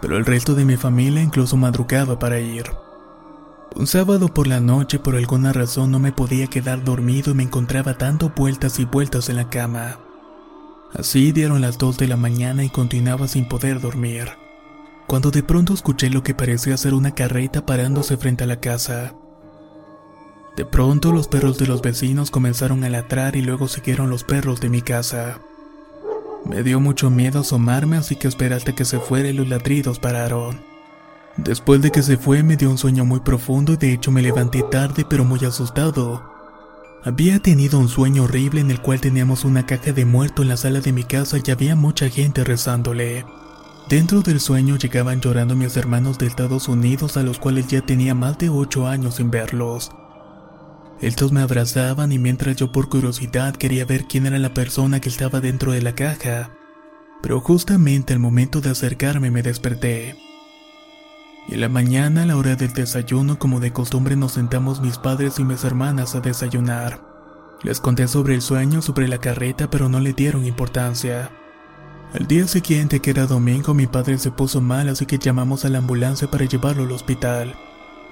pero 0.00 0.16
el 0.16 0.24
resto 0.24 0.54
de 0.54 0.64
mi 0.64 0.78
familia 0.78 1.22
incluso 1.22 1.58
madrugaba 1.58 2.18
para 2.18 2.40
ir. 2.40 2.64
Un 3.76 3.86
sábado 3.86 4.32
por 4.32 4.46
la 4.46 4.58
noche 4.60 4.98
por 4.98 5.16
alguna 5.16 5.52
razón 5.52 5.90
no 5.90 5.98
me 5.98 6.12
podía 6.12 6.46
quedar 6.46 6.82
dormido 6.82 7.32
y 7.32 7.34
me 7.34 7.42
encontraba 7.42 7.92
dando 7.92 8.32
vueltas 8.34 8.78
y 8.78 8.86
vueltas 8.86 9.28
en 9.28 9.36
la 9.36 9.50
cama. 9.50 9.98
Así 10.94 11.32
dieron 11.32 11.60
las 11.60 11.76
2 11.76 11.98
de 11.98 12.08
la 12.08 12.16
mañana 12.16 12.64
y 12.64 12.70
continuaba 12.70 13.28
sin 13.28 13.46
poder 13.48 13.82
dormir, 13.82 14.30
cuando 15.06 15.30
de 15.30 15.42
pronto 15.42 15.74
escuché 15.74 16.08
lo 16.08 16.22
que 16.22 16.34
parecía 16.34 16.78
ser 16.78 16.94
una 16.94 17.14
carreta 17.14 17.66
parándose 17.66 18.16
frente 18.16 18.44
a 18.44 18.46
la 18.46 18.60
casa. 18.60 19.14
De 20.56 20.66
pronto 20.66 21.12
los 21.12 21.28
perros 21.28 21.56
de 21.56 21.66
los 21.66 21.80
vecinos 21.80 22.30
comenzaron 22.30 22.84
a 22.84 22.90
ladrar 22.90 23.36
y 23.36 23.42
luego 23.42 23.68
siguieron 23.68 24.10
los 24.10 24.22
perros 24.22 24.60
de 24.60 24.68
mi 24.68 24.82
casa. 24.82 25.40
Me 26.44 26.62
dio 26.62 26.78
mucho 26.78 27.08
miedo 27.08 27.40
asomarme 27.40 27.96
así 27.96 28.16
que 28.16 28.28
esperé 28.28 28.54
hasta 28.54 28.74
que 28.74 28.84
se 28.84 28.98
fuera 28.98 29.30
y 29.30 29.32
los 29.32 29.48
ladridos 29.48 29.98
pararon. 29.98 30.60
Después 31.38 31.80
de 31.80 31.90
que 31.90 32.02
se 32.02 32.18
fue 32.18 32.42
me 32.42 32.56
dio 32.56 32.70
un 32.70 32.76
sueño 32.76 33.06
muy 33.06 33.20
profundo 33.20 33.72
y 33.72 33.76
de 33.76 33.94
hecho 33.94 34.10
me 34.10 34.20
levanté 34.20 34.62
tarde 34.62 35.06
pero 35.08 35.24
muy 35.24 35.42
asustado. 35.44 36.22
Había 37.02 37.40
tenido 37.40 37.78
un 37.78 37.88
sueño 37.88 38.24
horrible 38.24 38.60
en 38.60 38.70
el 38.70 38.80
cual 38.80 39.00
teníamos 39.00 39.44
una 39.44 39.64
caja 39.64 39.92
de 39.92 40.04
muerto 40.04 40.42
en 40.42 40.48
la 40.48 40.58
sala 40.58 40.80
de 40.80 40.92
mi 40.92 41.04
casa 41.04 41.38
y 41.42 41.50
había 41.50 41.74
mucha 41.74 42.10
gente 42.10 42.44
rezándole. 42.44 43.24
Dentro 43.88 44.20
del 44.20 44.38
sueño 44.38 44.76
llegaban 44.76 45.20
llorando 45.20 45.56
mis 45.56 45.76
hermanos 45.76 46.18
de 46.18 46.26
Estados 46.26 46.68
Unidos 46.68 47.16
a 47.16 47.22
los 47.22 47.38
cuales 47.38 47.66
ya 47.68 47.80
tenía 47.80 48.14
más 48.14 48.38
de 48.38 48.50
8 48.50 48.86
años 48.86 49.16
sin 49.16 49.30
verlos. 49.30 49.90
Estos 51.02 51.32
me 51.32 51.40
abrazaban 51.40 52.12
y 52.12 52.18
mientras 52.20 52.54
yo 52.54 52.70
por 52.70 52.88
curiosidad 52.88 53.56
quería 53.56 53.84
ver 53.84 54.04
quién 54.04 54.24
era 54.24 54.38
la 54.38 54.54
persona 54.54 55.00
que 55.00 55.08
estaba 55.08 55.40
dentro 55.40 55.72
de 55.72 55.82
la 55.82 55.96
caja. 55.96 56.52
Pero 57.20 57.40
justamente 57.40 58.12
al 58.12 58.20
momento 58.20 58.60
de 58.60 58.70
acercarme 58.70 59.32
me 59.32 59.42
desperté. 59.42 60.16
Y 61.48 61.54
en 61.54 61.60
la 61.60 61.68
mañana, 61.68 62.22
a 62.22 62.26
la 62.26 62.36
hora 62.36 62.54
del 62.54 62.72
desayuno, 62.72 63.36
como 63.36 63.58
de 63.58 63.72
costumbre, 63.72 64.14
nos 64.14 64.32
sentamos 64.32 64.80
mis 64.80 64.96
padres 64.96 65.40
y 65.40 65.44
mis 65.44 65.64
hermanas 65.64 66.14
a 66.14 66.20
desayunar. 66.20 67.00
Les 67.64 67.80
conté 67.80 68.06
sobre 68.06 68.36
el 68.36 68.42
sueño, 68.42 68.80
sobre 68.80 69.08
la 69.08 69.18
carreta, 69.18 69.68
pero 69.68 69.88
no 69.88 69.98
le 69.98 70.12
dieron 70.12 70.46
importancia. 70.46 71.30
Al 72.14 72.28
día 72.28 72.46
siguiente, 72.46 73.00
que 73.00 73.10
era 73.10 73.26
domingo, 73.26 73.74
mi 73.74 73.88
padre 73.88 74.18
se 74.18 74.30
puso 74.30 74.60
mal, 74.60 74.88
así 74.88 75.04
que 75.04 75.18
llamamos 75.18 75.64
a 75.64 75.68
la 75.68 75.78
ambulancia 75.78 76.30
para 76.30 76.44
llevarlo 76.44 76.84
al 76.84 76.92
hospital. 76.92 77.56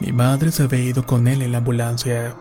Mi 0.00 0.11
madre 0.11 0.50
se 0.50 0.64
había 0.64 0.80
ido 0.80 1.06
con 1.06 1.28
él 1.28 1.42
en 1.42 1.52
la 1.52 1.59
ambulancia. 1.59 2.35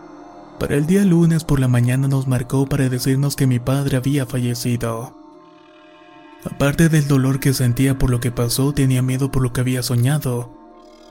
Para 0.59 0.75
el 0.75 0.85
día 0.85 1.05
lunes 1.05 1.45
por 1.45 1.61
la 1.61 1.69
mañana 1.69 2.09
nos 2.09 2.27
marcó 2.27 2.67
para 2.67 2.89
decirnos 2.89 3.37
que 3.37 3.47
mi 3.47 3.59
padre 3.59 3.95
había 3.95 4.25
fallecido. 4.25 5.15
Aparte 6.43 6.89
del 6.89 7.07
dolor 7.07 7.39
que 7.39 7.53
sentía 7.53 7.97
por 7.97 8.09
lo 8.09 8.19
que 8.19 8.31
pasó, 8.31 8.73
tenía 8.73 9.01
miedo 9.01 9.31
por 9.31 9.41
lo 9.41 9.53
que 9.53 9.61
había 9.61 9.83
soñado. 9.83 10.51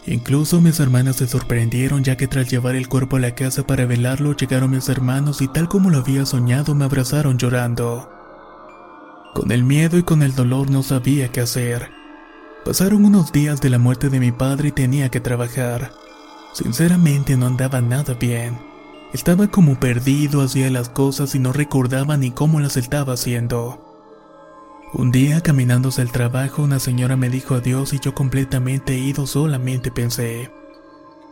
Incluso 0.07 0.61
mis 0.61 0.81
hermanas 0.81 1.17
se 1.17 1.27
sorprendieron 1.27 2.05
ya 2.05 2.17
que 2.17 2.29
tras 2.29 2.51
llevar 2.51 2.77
el 2.77 2.89
cuerpo 2.89 3.17
a 3.17 3.21
la 3.21 3.35
casa 3.35 3.67
para 3.67 3.87
velarlo 3.87 4.37
llegaron 4.37 4.71
mis 4.71 4.89
hermanos 4.91 5.41
y 5.41 5.49
tal 5.49 5.69
como 5.69 5.89
lo 5.89 5.99
había 5.99 6.27
soñado 6.27 6.75
me 6.75 6.85
abrazaron 6.85 7.39
llorando. 7.39 8.11
Con 9.35 9.51
el 9.51 9.65
miedo 9.65 9.97
y 9.97 10.03
con 10.03 10.23
el 10.23 10.35
dolor 10.35 10.71
no 10.71 10.83
sabía 10.83 11.33
qué 11.33 11.41
hacer. 11.41 11.91
Pasaron 12.67 13.05
unos 13.05 13.33
días 13.33 13.63
de 13.63 13.71
la 13.71 13.79
muerte 13.79 14.11
de 14.11 14.21
mi 14.21 14.31
padre 14.31 14.69
y 14.69 14.73
tenía 14.73 15.11
que 15.11 15.21
trabajar. 15.21 15.93
Sinceramente 16.53 17.37
no 17.37 17.47
andaba 17.47 17.81
nada 17.81 18.13
bien. 18.13 18.68
Estaba 19.13 19.49
como 19.49 19.81
perdido, 19.81 20.43
hacía 20.43 20.71
las 20.71 20.91
cosas 20.91 21.35
y 21.35 21.39
no 21.39 21.53
recordaba 21.53 22.19
ni 22.19 22.31
cómo 22.31 22.61
las 22.61 22.77
estaba 22.77 23.15
haciendo. 23.15 23.85
Un 24.93 25.11
día 25.13 25.41
caminando 25.41 25.89
hacia 25.89 26.03
el 26.03 26.13
trabajo 26.13 26.63
una 26.63 26.79
señora 26.79 27.17
me 27.17 27.31
dijo 27.31 27.55
adiós 27.55 27.95
y 27.95 28.01
yo 28.01 28.15
completamente 28.15 28.97
ido 28.97 29.27
solamente 29.27 29.91
pensé, 29.91 30.51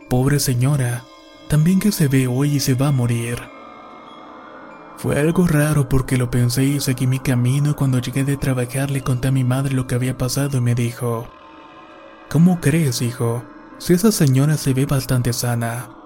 pobre 0.09 0.39
señora, 0.39 1.03
también 1.49 1.79
que 1.79 1.91
se 1.91 2.07
ve 2.07 2.27
hoy 2.27 2.55
y 2.55 2.59
se 2.59 2.73
va 2.73 2.87
a 2.87 2.91
morir. 2.91 3.37
Fue 4.97 5.19
algo 5.19 5.47
raro 5.47 5.87
porque 5.87 6.17
lo 6.17 6.31
pensé 6.31 6.63
y 6.63 6.79
seguí 6.79 7.05
mi 7.05 7.19
camino 7.19 7.75
cuando 7.75 7.99
llegué 7.99 8.23
de 8.23 8.37
trabajar 8.37 8.89
le 8.89 9.01
conté 9.01 9.27
a 9.27 9.31
mi 9.31 9.43
madre 9.43 9.75
lo 9.75 9.85
que 9.85 9.93
había 9.93 10.17
pasado 10.17 10.57
y 10.57 10.61
me 10.61 10.73
dijo, 10.73 11.27
¿Cómo 12.29 12.59
crees, 12.59 13.03
hijo? 13.03 13.43
Si 13.77 13.93
esa 13.93 14.11
señora 14.11 14.57
se 14.57 14.73
ve 14.73 14.87
bastante 14.87 15.31
sana. 15.33 15.96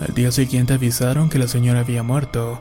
Al 0.00 0.12
día 0.14 0.32
siguiente 0.32 0.74
avisaron 0.74 1.28
que 1.28 1.38
la 1.38 1.48
señora 1.48 1.80
había 1.80 2.02
muerto. 2.02 2.60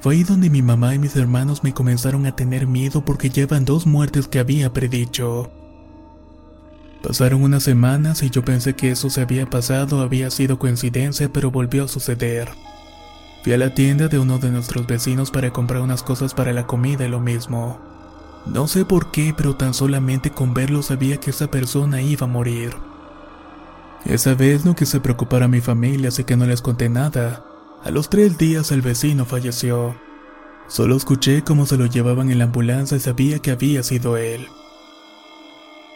Fue 0.00 0.14
ahí 0.14 0.24
donde 0.24 0.50
mi 0.50 0.62
mamá 0.62 0.94
y 0.94 0.98
mis 0.98 1.16
hermanos 1.16 1.62
me 1.64 1.72
comenzaron 1.72 2.26
a 2.26 2.36
tener 2.36 2.66
miedo 2.66 3.04
porque 3.04 3.30
llevan 3.30 3.64
dos 3.64 3.86
muertes 3.86 4.28
que 4.28 4.38
había 4.38 4.72
predicho. 4.72 5.50
Pasaron 7.02 7.42
unas 7.42 7.62
semanas 7.62 8.22
y 8.22 8.30
yo 8.30 8.44
pensé 8.44 8.74
que 8.74 8.90
eso 8.90 9.10
se 9.10 9.20
había 9.20 9.46
pasado, 9.48 10.00
había 10.00 10.30
sido 10.30 10.58
coincidencia, 10.58 11.32
pero 11.32 11.50
volvió 11.50 11.84
a 11.84 11.88
suceder. 11.88 12.48
Fui 13.44 13.52
a 13.52 13.58
la 13.58 13.74
tienda 13.74 14.08
de 14.08 14.18
uno 14.18 14.38
de 14.38 14.50
nuestros 14.50 14.88
vecinos 14.88 15.30
para 15.30 15.52
comprar 15.52 15.82
unas 15.82 16.02
cosas 16.02 16.34
para 16.34 16.52
la 16.52 16.66
comida 16.66 17.06
y 17.06 17.08
lo 17.08 17.20
mismo. 17.20 17.78
No 18.44 18.66
sé 18.66 18.84
por 18.84 19.12
qué, 19.12 19.34
pero 19.36 19.54
tan 19.54 19.72
solamente 19.72 20.30
con 20.30 20.52
verlo 20.52 20.82
sabía 20.82 21.18
que 21.18 21.30
esa 21.30 21.48
persona 21.48 22.02
iba 22.02 22.24
a 22.26 22.28
morir. 22.28 22.74
Esa 24.08 24.34
vez 24.34 24.64
no 24.64 24.76
quise 24.76 25.00
preocupar 25.00 25.42
a 25.42 25.48
mi 25.48 25.60
familia, 25.60 26.08
así 26.08 26.22
que 26.22 26.36
no 26.36 26.46
les 26.46 26.62
conté 26.62 26.88
nada. 26.88 27.44
A 27.82 27.90
los 27.90 28.08
tres 28.08 28.38
días 28.38 28.70
el 28.70 28.80
vecino 28.80 29.24
falleció. 29.24 29.96
Solo 30.68 30.96
escuché 30.96 31.42
cómo 31.42 31.66
se 31.66 31.76
lo 31.76 31.86
llevaban 31.86 32.30
en 32.30 32.38
la 32.38 32.44
ambulancia 32.44 32.96
y 32.96 33.00
sabía 33.00 33.40
que 33.40 33.50
había 33.50 33.82
sido 33.82 34.16
él. 34.16 34.46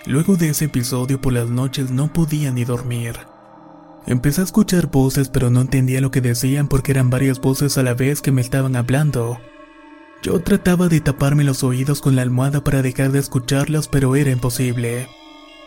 Luego 0.07 0.37
de 0.37 0.49
ese 0.49 0.64
episodio 0.64 1.20
por 1.20 1.33
las 1.33 1.51
noches 1.51 1.90
no 1.90 2.12
podía 2.12 2.51
ni 2.51 2.64
dormir. 2.64 3.14
Empecé 4.07 4.40
a 4.40 4.44
escuchar 4.44 4.90
voces 4.90 5.29
pero 5.29 5.51
no 5.51 5.61
entendía 5.61 6.01
lo 6.01 6.11
que 6.11 6.20
decían 6.20 6.66
porque 6.66 6.90
eran 6.90 7.11
varias 7.11 7.40
voces 7.40 7.79
a 7.79 7.83
la 7.85 7.94
vez 7.94 8.23
que 8.23 8.33
me 8.33 8.40
estaban 8.40 8.75
hablando. 8.75 9.38
Yo 10.23 10.40
trataba 10.40 10.88
de 10.88 11.01
taparme 11.01 11.44
los 11.44 11.62
oídos 11.62 12.01
con 12.01 12.16
la 12.16 12.23
almohada 12.23 12.64
para 12.64 12.83
dejar 12.83 13.12
de 13.12 13.20
escucharlas 13.20 13.87
pero 13.87 14.16
era 14.16 14.31
imposible. 14.31 15.09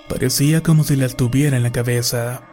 Parecía 0.10 0.62
como 0.62 0.84
si 0.84 0.96
las 0.96 1.16
tuviera 1.16 1.58
en 1.58 1.64
la 1.64 1.72
cabeza. 1.72 2.44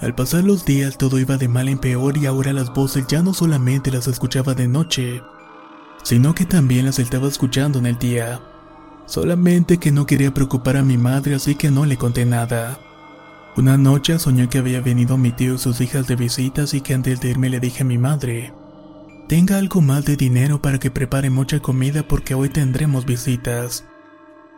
Al 0.00 0.14
pasar 0.14 0.44
los 0.44 0.64
días 0.64 0.98
todo 0.98 1.18
iba 1.18 1.36
de 1.36 1.48
mal 1.48 1.68
en 1.68 1.78
peor 1.78 2.16
y 2.16 2.26
ahora 2.26 2.52
las 2.52 2.72
voces 2.72 3.06
ya 3.06 3.22
no 3.22 3.34
solamente 3.34 3.90
las 3.90 4.08
escuchaba 4.08 4.54
de 4.54 4.68
noche, 4.68 5.22
sino 6.02 6.34
que 6.34 6.44
también 6.44 6.86
las 6.86 6.98
estaba 6.98 7.28
escuchando 7.28 7.78
en 7.78 7.86
el 7.86 7.98
día. 7.98 8.40
Solamente 9.06 9.78
que 9.78 9.92
no 9.92 10.06
quería 10.06 10.34
preocupar 10.34 10.76
a 10.76 10.82
mi 10.82 10.98
madre 10.98 11.34
así 11.34 11.54
que 11.54 11.70
no 11.70 11.86
le 11.86 11.96
conté 11.96 12.26
nada. 12.26 12.78
Una 13.56 13.78
noche 13.78 14.18
soñé 14.18 14.48
que 14.48 14.58
había 14.58 14.80
venido 14.80 15.16
mi 15.16 15.32
tío 15.32 15.54
y 15.54 15.58
sus 15.58 15.80
hijas 15.80 16.06
de 16.06 16.16
visitas 16.16 16.74
y 16.74 16.80
que 16.80 16.92
antes 16.92 17.20
de 17.20 17.30
irme 17.30 17.48
le 17.48 17.60
dije 17.60 17.82
a 17.82 17.86
mi 17.86 17.96
madre, 17.96 18.52
tenga 19.28 19.56
algo 19.56 19.80
más 19.80 20.04
de 20.04 20.16
dinero 20.16 20.60
para 20.60 20.78
que 20.78 20.90
prepare 20.90 21.30
mucha 21.30 21.60
comida 21.60 22.06
porque 22.06 22.34
hoy 22.34 22.50
tendremos 22.50 23.06
visitas. 23.06 23.84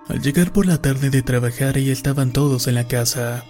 Al 0.08 0.22
llegar 0.22 0.52
por 0.52 0.64
la 0.64 0.80
tarde 0.80 1.10
de 1.10 1.22
trabajar 1.22 1.78
ya 1.78 1.92
estaban 1.92 2.32
todos 2.32 2.66
en 2.66 2.74
la 2.74 2.88
casa. 2.88 3.44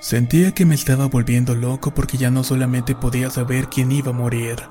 Sentía 0.00 0.52
que 0.52 0.64
me 0.64 0.74
estaba 0.74 1.06
volviendo 1.06 1.54
loco 1.54 1.92
porque 1.92 2.16
ya 2.16 2.30
no 2.30 2.44
solamente 2.44 2.94
podía 2.94 3.30
saber 3.30 3.68
quién 3.68 3.90
iba 3.90 4.10
a 4.10 4.14
morir, 4.14 4.62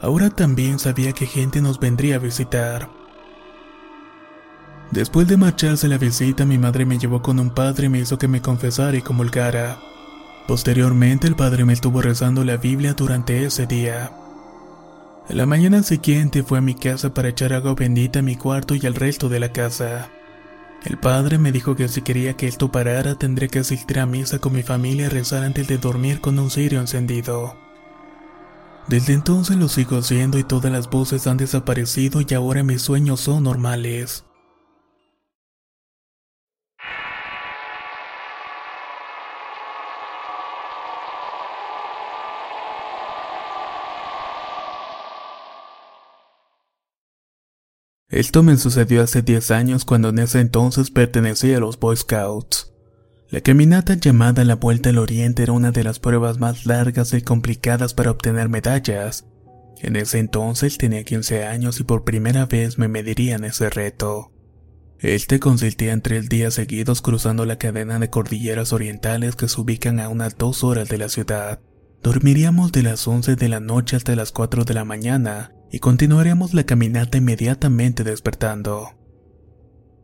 ahora 0.00 0.28
también 0.28 0.78
sabía 0.78 1.12
que 1.12 1.26
gente 1.26 1.62
nos 1.62 1.80
vendría 1.80 2.16
a 2.16 2.18
visitar. 2.18 2.90
Después 4.90 5.26
de 5.28 5.38
marcharse 5.38 5.88
la 5.88 5.96
visita, 5.96 6.44
mi 6.44 6.58
madre 6.58 6.84
me 6.84 6.98
llevó 6.98 7.22
con 7.22 7.40
un 7.40 7.50
padre 7.50 7.86
y 7.86 7.88
me 7.88 8.00
hizo 8.00 8.18
que 8.18 8.28
me 8.28 8.42
confesara 8.42 8.96
y 8.98 9.02
comulgara. 9.02 9.78
Posteriormente, 10.46 11.26
el 11.26 11.36
padre 11.36 11.64
me 11.64 11.72
estuvo 11.72 12.02
rezando 12.02 12.44
la 12.44 12.58
Biblia 12.58 12.92
durante 12.92 13.44
ese 13.44 13.66
día. 13.66 14.10
A 15.28 15.34
la 15.34 15.46
mañana 15.46 15.82
siguiente 15.82 16.42
fue 16.42 16.58
a 16.58 16.62
mi 16.62 16.74
casa 16.74 17.14
para 17.14 17.28
echar 17.28 17.52
agua 17.52 17.74
bendita 17.74 18.18
a 18.18 18.22
mi 18.22 18.36
cuarto 18.36 18.74
y 18.74 18.84
al 18.86 18.94
resto 18.94 19.28
de 19.28 19.38
la 19.38 19.52
casa. 19.52 20.10
El 20.84 20.98
padre 20.98 21.38
me 21.38 21.52
dijo 21.52 21.76
que 21.76 21.88
si 21.88 22.02
quería 22.02 22.36
que 22.36 22.48
esto 22.48 22.72
parara 22.72 23.14
tendría 23.14 23.48
que 23.48 23.60
asistir 23.60 24.00
a 24.00 24.06
misa 24.06 24.40
con 24.40 24.52
mi 24.52 24.64
familia 24.64 25.06
y 25.06 25.08
rezar 25.08 25.44
antes 25.44 25.68
de 25.68 25.78
dormir 25.78 26.20
con 26.20 26.38
un 26.40 26.50
cirio 26.50 26.80
encendido. 26.80 27.56
Desde 28.88 29.12
entonces 29.12 29.56
lo 29.56 29.68
sigo 29.68 29.98
haciendo 29.98 30.38
y 30.40 30.44
todas 30.44 30.72
las 30.72 30.90
voces 30.90 31.28
han 31.28 31.36
desaparecido 31.36 32.20
y 32.20 32.34
ahora 32.34 32.64
mis 32.64 32.82
sueños 32.82 33.20
son 33.20 33.44
normales. 33.44 34.24
Esto 48.12 48.42
me 48.42 48.58
sucedió 48.58 49.02
hace 49.02 49.22
10 49.22 49.50
años 49.52 49.86
cuando 49.86 50.10
en 50.10 50.18
ese 50.18 50.40
entonces 50.40 50.90
pertenecía 50.90 51.56
a 51.56 51.60
los 51.60 51.80
Boy 51.80 51.96
Scouts. 51.96 52.70
La 53.30 53.40
caminata 53.40 53.94
llamada 53.94 54.44
La 54.44 54.56
Vuelta 54.56 54.90
al 54.90 54.98
Oriente 54.98 55.42
era 55.42 55.52
una 55.52 55.70
de 55.72 55.82
las 55.82 55.98
pruebas 55.98 56.38
más 56.38 56.66
largas 56.66 57.14
y 57.14 57.22
complicadas 57.22 57.94
para 57.94 58.10
obtener 58.10 58.50
medallas. 58.50 59.24
En 59.80 59.96
ese 59.96 60.18
entonces 60.18 60.76
tenía 60.76 61.04
15 61.04 61.46
años 61.46 61.80
y 61.80 61.84
por 61.84 62.04
primera 62.04 62.44
vez 62.44 62.76
me 62.76 62.86
mediría 62.86 63.36
en 63.36 63.44
ese 63.44 63.70
reto. 63.70 64.30
Este 64.98 65.40
consistía 65.40 65.94
en 65.94 66.02
tres 66.02 66.28
días 66.28 66.52
seguidos 66.52 67.00
cruzando 67.00 67.46
la 67.46 67.56
cadena 67.56 67.98
de 67.98 68.10
cordilleras 68.10 68.74
orientales 68.74 69.36
que 69.36 69.48
se 69.48 69.58
ubican 69.58 70.00
a 70.00 70.10
unas 70.10 70.36
dos 70.36 70.64
horas 70.64 70.90
de 70.90 70.98
la 70.98 71.08
ciudad. 71.08 71.60
Dormiríamos 72.02 72.72
de 72.72 72.82
las 72.82 73.08
11 73.08 73.36
de 73.36 73.48
la 73.48 73.60
noche 73.60 73.96
hasta 73.96 74.14
las 74.14 74.32
4 74.32 74.64
de 74.64 74.74
la 74.74 74.84
mañana 74.84 75.54
y 75.72 75.80
continuaremos 75.80 76.52
la 76.52 76.64
caminata 76.64 77.16
inmediatamente 77.16 78.04
despertando. 78.04 78.90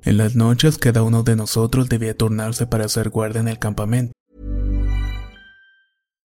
En 0.03 0.17
las 0.17 0.35
noches 0.35 0.79
cada 0.79 1.03
uno 1.03 1.23
de 1.23 1.37
nosotros 1.37 1.91
debía 1.91 2.17
turnarse 2.17 2.67
para 2.67 2.87
hacer 2.87 3.11
guardia 3.11 3.41
en 3.41 3.49
el 3.49 3.59
campamento. 3.59 4.13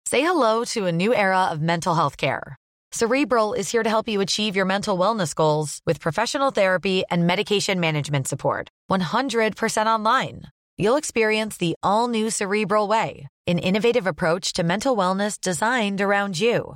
Say 0.06 0.22
hello 0.22 0.64
to 0.66 0.86
a 0.86 0.92
new 0.92 1.12
era 1.16 1.50
of 1.52 1.60
mental 1.60 1.96
health 1.96 2.18
care. 2.18 2.56
Cerebral 2.92 3.54
is 3.54 3.72
here 3.72 3.82
to 3.82 3.90
help 3.90 4.08
you 4.08 4.22
achieve 4.22 4.56
your 4.56 4.68
mental 4.68 4.96
wellness 5.00 5.34
goals 5.34 5.82
with 5.88 6.00
professional 6.00 6.52
therapy 6.52 7.04
and 7.10 7.26
medication 7.26 7.80
management 7.80 8.28
support. 8.28 8.70
100% 8.92 9.88
online. 9.88 10.44
You'll 10.78 10.98
experience 10.98 11.58
the 11.58 11.76
all 11.82 12.08
new 12.08 12.30
Cerebral 12.30 12.88
Way, 12.88 13.28
an 13.48 13.58
innovative 13.58 14.06
approach 14.06 14.54
to 14.54 14.64
mental 14.64 14.96
wellness 14.96 15.42
designed 15.42 16.02
around 16.02 16.40
you. 16.40 16.76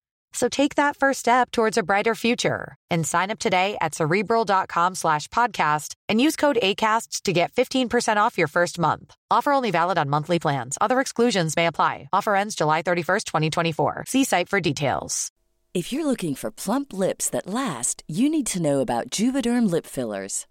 So 0.33 0.47
take 0.47 0.75
that 0.75 0.95
first 0.95 1.19
step 1.19 1.51
towards 1.51 1.77
a 1.77 1.83
brighter 1.83 2.15
future 2.15 2.75
and 2.89 3.05
sign 3.05 3.31
up 3.31 3.39
today 3.39 3.77
at 3.81 3.93
cerebral.com 3.93 4.95
slash 4.95 5.27
podcast 5.27 5.95
and 6.07 6.21
use 6.21 6.35
code 6.35 6.57
ACasts 6.63 7.21
to 7.23 7.33
get 7.33 7.51
15% 7.51 8.17
off 8.17 8.37
your 8.37 8.47
first 8.47 8.79
month. 8.79 9.13
Offer 9.29 9.51
only 9.51 9.71
valid 9.71 9.97
on 9.97 10.09
monthly 10.09 10.39
plans. 10.39 10.77
Other 10.79 11.01
exclusions 11.01 11.55
may 11.57 11.67
apply. 11.67 12.07
Offer 12.13 12.35
ends 12.35 12.55
July 12.55 12.81
31st, 12.81 13.25
2024. 13.25 14.05
See 14.07 14.23
site 14.23 14.47
for 14.47 14.61
details. 14.61 15.31
If 15.73 15.93
you're 15.93 16.05
looking 16.05 16.35
for 16.35 16.51
plump 16.51 16.91
lips 16.91 17.29
that 17.29 17.47
last, 17.47 18.03
you 18.07 18.29
need 18.29 18.47
to 18.47 18.61
know 18.61 18.81
about 18.81 19.09
Juvederm 19.09 19.71
lip 19.71 19.85
fillers. 19.85 20.45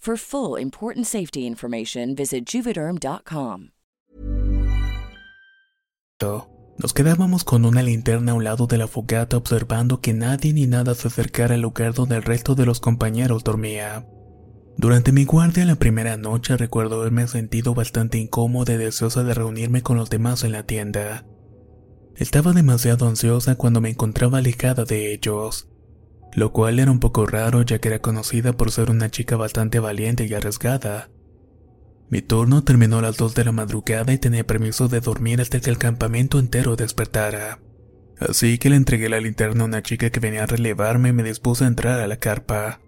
For 0.00 0.16
full 0.16 0.58
important 0.58 1.06
safety 1.06 1.46
information, 1.46 2.14
visit 2.16 2.46
juvederm.com. 2.46 3.72
Nos 6.78 6.94
quedábamos 6.94 7.44
con 7.44 7.66
una 7.66 7.82
linterna 7.82 8.32
a 8.32 8.34
un 8.34 8.44
lado 8.44 8.66
de 8.66 8.78
la 8.78 8.88
fogata 8.88 9.36
observando 9.36 10.00
que 10.00 10.14
nadie 10.14 10.54
ni 10.54 10.66
nada 10.66 10.94
se 10.94 11.08
acercara 11.08 11.56
al 11.56 11.60
lugar 11.60 11.92
donde 11.92 12.16
el 12.16 12.22
resto 12.22 12.54
de 12.54 12.64
los 12.64 12.80
compañeros 12.80 13.44
dormía. 13.44 14.06
Durante 14.78 15.12
mi 15.12 15.26
guardia 15.26 15.66
la 15.66 15.74
primera 15.74 16.16
noche 16.16 16.56
recuerdo 16.56 17.00
haberme 17.00 17.28
sentido 17.28 17.74
bastante 17.74 18.16
incómoda 18.16 18.72
y 18.72 18.78
deseosa 18.78 19.22
de 19.22 19.34
reunirme 19.34 19.82
con 19.82 19.98
los 19.98 20.08
demás 20.08 20.42
en 20.44 20.52
la 20.52 20.62
tienda. 20.62 21.26
Estaba 22.16 22.54
demasiado 22.54 23.06
ansiosa 23.06 23.56
cuando 23.56 23.82
me 23.82 23.90
encontraba 23.90 24.38
alejada 24.38 24.84
de 24.84 25.12
ellos, 25.12 25.69
lo 26.34 26.52
cual 26.52 26.78
era 26.78 26.90
un 26.90 27.00
poco 27.00 27.26
raro 27.26 27.62
ya 27.62 27.78
que 27.78 27.88
era 27.88 28.00
conocida 28.00 28.52
por 28.52 28.70
ser 28.70 28.90
una 28.90 29.10
chica 29.10 29.36
bastante 29.36 29.78
valiente 29.78 30.26
y 30.26 30.34
arriesgada. 30.34 31.10
Mi 32.08 32.22
turno 32.22 32.64
terminó 32.64 32.98
a 32.98 33.02
las 33.02 33.16
2 33.16 33.34
de 33.34 33.44
la 33.44 33.52
madrugada 33.52 34.12
y 34.12 34.18
tenía 34.18 34.44
permiso 34.44 34.88
de 34.88 35.00
dormir 35.00 35.40
hasta 35.40 35.60
que 35.60 35.70
el 35.70 35.78
campamento 35.78 36.38
entero 36.38 36.76
despertara. 36.76 37.60
Así 38.18 38.58
que 38.58 38.68
le 38.68 38.76
entregué 38.76 39.08
la 39.08 39.20
linterna 39.20 39.62
a 39.62 39.66
una 39.66 39.82
chica 39.82 40.10
que 40.10 40.20
venía 40.20 40.42
a 40.42 40.46
relevarme 40.46 41.10
y 41.10 41.12
me 41.12 41.22
dispuse 41.22 41.64
a 41.64 41.68
entrar 41.68 42.00
a 42.00 42.06
la 42.06 42.16
carpa. 42.16 42.80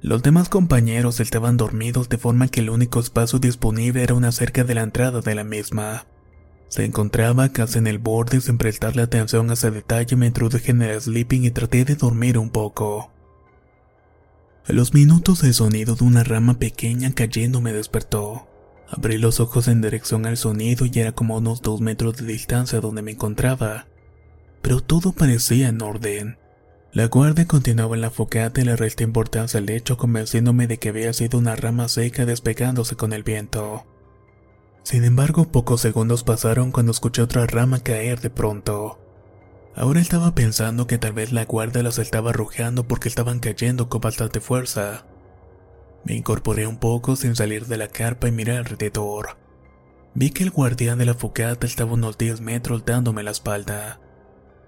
Los 0.00 0.22
demás 0.22 0.48
compañeros 0.48 1.20
estaban 1.20 1.56
dormidos 1.56 2.08
de 2.08 2.18
forma 2.18 2.48
que 2.48 2.60
el 2.60 2.70
único 2.70 2.98
espacio 2.98 3.38
disponible 3.38 4.02
era 4.02 4.14
una 4.14 4.32
cerca 4.32 4.64
de 4.64 4.74
la 4.74 4.82
entrada 4.82 5.20
de 5.20 5.34
la 5.34 5.44
misma. 5.44 6.06
Se 6.72 6.86
encontraba 6.86 7.50
casi 7.50 7.80
en 7.80 7.86
el 7.86 7.98
borde 7.98 8.40
sin 8.40 8.56
prestarle 8.56 9.02
atención 9.02 9.50
a 9.50 9.52
ese 9.52 9.70
detalle 9.70 10.16
me 10.16 10.28
introduje 10.28 10.70
en 10.70 10.80
el 10.80 10.98
sleeping 10.98 11.44
y 11.44 11.50
traté 11.50 11.84
de 11.84 11.96
dormir 11.96 12.38
un 12.38 12.48
poco. 12.48 13.12
A 14.66 14.72
los 14.72 14.94
minutos 14.94 15.44
el 15.44 15.52
sonido 15.52 15.96
de 15.96 16.04
una 16.04 16.24
rama 16.24 16.58
pequeña 16.58 17.12
cayendo 17.12 17.60
me 17.60 17.74
despertó. 17.74 18.48
Abrí 18.88 19.18
los 19.18 19.38
ojos 19.38 19.68
en 19.68 19.82
dirección 19.82 20.24
al 20.24 20.38
sonido 20.38 20.86
y 20.86 20.98
era 20.98 21.12
como 21.12 21.36
unos 21.36 21.60
dos 21.60 21.82
metros 21.82 22.16
de 22.16 22.24
distancia 22.24 22.80
donde 22.80 23.02
me 23.02 23.10
encontraba. 23.10 23.86
Pero 24.62 24.80
todo 24.80 25.12
parecía 25.12 25.68
en 25.68 25.82
orden. 25.82 26.38
La 26.94 27.08
guardia 27.08 27.46
continuaba 27.46 27.96
en 27.96 28.00
la 28.00 28.10
focata 28.10 28.62
y 28.62 28.64
le 28.64 28.76
resté 28.76 29.04
importancia 29.04 29.60
al 29.60 29.68
hecho 29.68 29.98
convenciéndome 29.98 30.66
de 30.66 30.78
que 30.78 30.88
había 30.88 31.12
sido 31.12 31.38
una 31.38 31.54
rama 31.54 31.90
seca 31.90 32.24
despegándose 32.24 32.96
con 32.96 33.12
el 33.12 33.24
viento. 33.24 33.84
Sin 34.82 35.04
embargo, 35.04 35.44
pocos 35.46 35.80
segundos 35.80 36.24
pasaron 36.24 36.72
cuando 36.72 36.92
escuché 36.92 37.22
otra 37.22 37.46
rama 37.46 37.80
caer 37.80 38.20
de 38.20 38.30
pronto. 38.30 38.98
Ahora 39.74 40.00
estaba 40.00 40.34
pensando 40.34 40.86
que 40.86 40.98
tal 40.98 41.12
vez 41.12 41.32
la 41.32 41.44
guardia 41.44 41.82
las 41.82 41.98
estaba 41.98 42.30
arrojando 42.30 42.86
porque 42.86 43.08
estaban 43.08 43.38
cayendo 43.38 43.88
con 43.88 44.00
bastante 44.00 44.40
fuerza. 44.40 45.06
Me 46.04 46.14
incorporé 46.14 46.66
un 46.66 46.78
poco 46.78 47.16
sin 47.16 47.36
salir 47.36 47.66
de 47.66 47.76
la 47.76 47.88
carpa 47.88 48.28
y 48.28 48.32
miré 48.32 48.56
alrededor. 48.56 49.38
Vi 50.14 50.30
que 50.30 50.42
el 50.42 50.50
guardián 50.50 50.98
de 50.98 51.06
la 51.06 51.14
focata 51.14 51.66
estaba 51.66 51.92
unos 51.92 52.18
10 52.18 52.40
metros 52.40 52.84
dándome 52.84 53.22
la 53.22 53.30
espalda. 53.30 54.00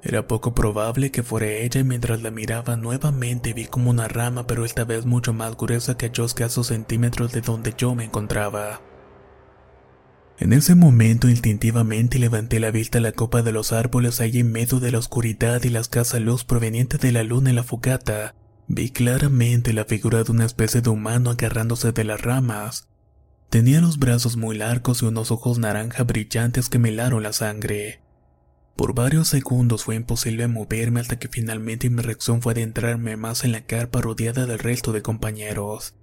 Era 0.03 0.29
poco 0.29 0.55
probable 0.55 1.11
que 1.11 1.23
fuera 1.23 1.49
ella 1.49 1.81
y 1.81 1.85
mientras 1.85 2.23
la 2.23 2.31
miraba 2.31 2.77
nuevamente 2.77 3.53
vi 3.53 3.67
como 3.67 3.91
una 3.91 4.07
rama 4.07 4.47
pero 4.47 4.65
esta 4.65 4.85
vez 4.85 5.07
mucho 5.07 5.33
más 5.33 5.57
gruesa 5.57 5.97
a 6.01 6.25
escasos 6.25 6.69
centímetros 6.69 7.33
de 7.33 7.41
donde 7.41 7.75
yo 7.77 7.95
me 7.95 8.05
encontraba. 8.05 8.81
En 10.39 10.53
ese 10.53 10.75
momento 10.75 11.29
instintivamente 11.29 12.19
levanté 12.19 12.59
la 12.59 12.73
vista 12.73 12.99
a 12.99 13.01
la 13.01 13.13
copa 13.13 13.43
de 13.43 13.53
los 13.53 13.73
árboles 13.73 14.21
ahí 14.21 14.41
en 14.41 14.51
medio 14.51 14.81
de 14.81 14.91
la 14.91 14.99
oscuridad 14.99 15.63
y 15.63 15.69
la 15.69 15.81
escasa 15.81 16.19
luz 16.19 16.45
proveniente 16.45 16.99
de 16.99 17.13
la 17.13 17.23
luna 17.23 17.51
en 17.51 17.57
la 17.57 17.63
fogata. 17.63 18.35
Vi 18.67 18.91
claramente 18.91 19.73
la 19.73 19.85
figura 19.85 20.25
de 20.25 20.33
una 20.33 20.45
especie 20.45 20.81
de 20.81 20.91
humano 20.91 21.31
agarrándose 21.31 21.93
de 21.93 22.03
las 22.03 22.21
ramas. 22.21 22.89
Tenía 23.49 23.81
los 23.81 23.99
brazos 23.99 24.37
muy 24.37 24.57
largos 24.57 25.03
y 25.03 25.07
unos 25.07 25.31
ojos 25.31 25.59
naranja 25.59 26.03
brillantes 26.03 26.69
que 26.69 26.81
me 26.81 26.89
helaron 26.89 27.23
la 27.23 27.33
sangre. 27.33 28.01
Por 28.75 28.93
varios 28.93 29.29
segundos 29.29 29.85
fue 29.85 29.95
imposible 29.95 30.49
moverme 30.49 30.99
hasta 30.99 31.17
que 31.17 31.29
finalmente 31.29 31.89
mi 31.91 32.03
reacción 32.03 32.43
fue 32.43 32.55
adentrarme 32.55 33.17
más 33.17 33.45
en 33.45 33.53
la 33.53 33.67
carpa 33.67 34.01
rodeada 34.01 34.47
del 34.47 34.59
resto 34.59 34.91
de 34.91 35.03
compañeros. 35.03 35.95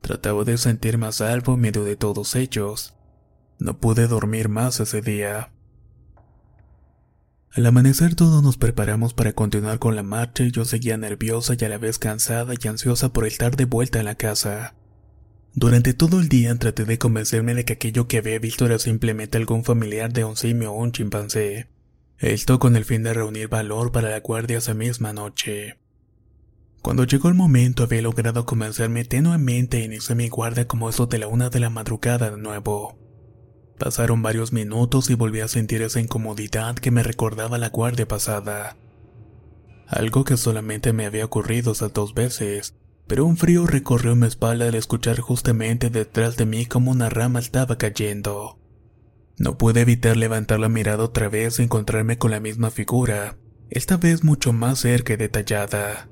Trataba 0.00 0.44
de 0.44 0.58
sentirme 0.58 1.06
a 1.06 1.12
salvo 1.12 1.54
en 1.54 1.60
medio 1.60 1.82
de 1.82 1.96
todos 1.96 2.36
ellos. 2.36 2.94
No 3.58 3.78
pude 3.78 4.06
dormir 4.06 4.48
más 4.48 4.80
ese 4.80 5.00
día. 5.00 5.50
Al 7.52 7.66
amanecer 7.66 8.16
todos 8.16 8.42
nos 8.42 8.56
preparamos 8.56 9.14
para 9.14 9.32
continuar 9.32 9.78
con 9.78 9.94
la 9.94 10.02
marcha 10.02 10.42
y 10.42 10.50
yo 10.50 10.64
seguía 10.64 10.96
nerviosa 10.96 11.54
y 11.56 11.64
a 11.64 11.68
la 11.68 11.78
vez 11.78 12.00
cansada 12.00 12.52
y 12.60 12.66
ansiosa 12.66 13.12
por 13.12 13.26
estar 13.26 13.54
de 13.54 13.64
vuelta 13.64 14.00
en 14.00 14.06
la 14.06 14.16
casa. 14.16 14.74
Durante 15.54 15.94
todo 15.94 16.18
el 16.18 16.28
día 16.28 16.52
traté 16.56 16.84
de 16.84 16.98
convencerme 16.98 17.54
de 17.54 17.64
que 17.64 17.74
aquello 17.74 18.08
que 18.08 18.18
había 18.18 18.40
visto 18.40 18.66
era 18.66 18.80
simplemente 18.80 19.38
algún 19.38 19.62
familiar 19.62 20.12
de 20.12 20.24
un 20.24 20.36
simio 20.36 20.72
o 20.72 20.82
un 20.82 20.90
chimpancé. 20.90 21.68
Esto 22.18 22.58
con 22.58 22.74
el 22.74 22.84
fin 22.84 23.04
de 23.04 23.14
reunir 23.14 23.46
valor 23.46 23.92
para 23.92 24.10
la 24.10 24.18
guardia 24.18 24.58
esa 24.58 24.74
misma 24.74 25.12
noche. 25.12 25.78
Cuando 26.82 27.04
llegó 27.04 27.28
el 27.28 27.34
momento 27.34 27.84
había 27.84 28.02
logrado 28.02 28.46
convencerme 28.46 29.04
tenuemente 29.04 29.78
e 29.78 29.84
inicié 29.84 30.16
mi 30.16 30.28
guardia 30.28 30.66
como 30.66 30.88
eso 30.90 31.06
de 31.06 31.18
la 31.18 31.28
una 31.28 31.50
de 31.50 31.60
la 31.60 31.70
madrugada 31.70 32.32
de 32.32 32.36
nuevo. 32.36 33.03
Pasaron 33.78 34.22
varios 34.22 34.52
minutos 34.52 35.10
y 35.10 35.14
volví 35.14 35.40
a 35.40 35.48
sentir 35.48 35.82
esa 35.82 36.00
incomodidad 36.00 36.76
que 36.76 36.90
me 36.90 37.02
recordaba 37.02 37.58
la 37.58 37.70
guardia 37.70 38.06
pasada. 38.06 38.76
Algo 39.86 40.24
que 40.24 40.36
solamente 40.36 40.92
me 40.92 41.06
había 41.06 41.24
ocurrido 41.24 41.72
esas 41.72 41.92
dos 41.92 42.14
veces, 42.14 42.74
pero 43.06 43.26
un 43.26 43.36
frío 43.36 43.66
recorrió 43.66 44.16
mi 44.16 44.26
espalda 44.26 44.68
al 44.68 44.74
escuchar 44.74 45.20
justamente 45.20 45.90
detrás 45.90 46.36
de 46.36 46.46
mí 46.46 46.66
como 46.66 46.90
una 46.90 47.10
rama 47.10 47.40
estaba 47.40 47.76
cayendo. 47.76 48.58
No 49.36 49.58
pude 49.58 49.80
evitar 49.80 50.16
levantar 50.16 50.60
la 50.60 50.68
mirada 50.68 51.04
otra 51.04 51.28
vez 51.28 51.58
y 51.58 51.64
encontrarme 51.64 52.16
con 52.16 52.30
la 52.30 52.40
misma 52.40 52.70
figura, 52.70 53.36
esta 53.68 53.96
vez 53.96 54.22
mucho 54.22 54.52
más 54.52 54.78
cerca 54.78 55.14
y 55.14 55.16
detallada. 55.16 56.08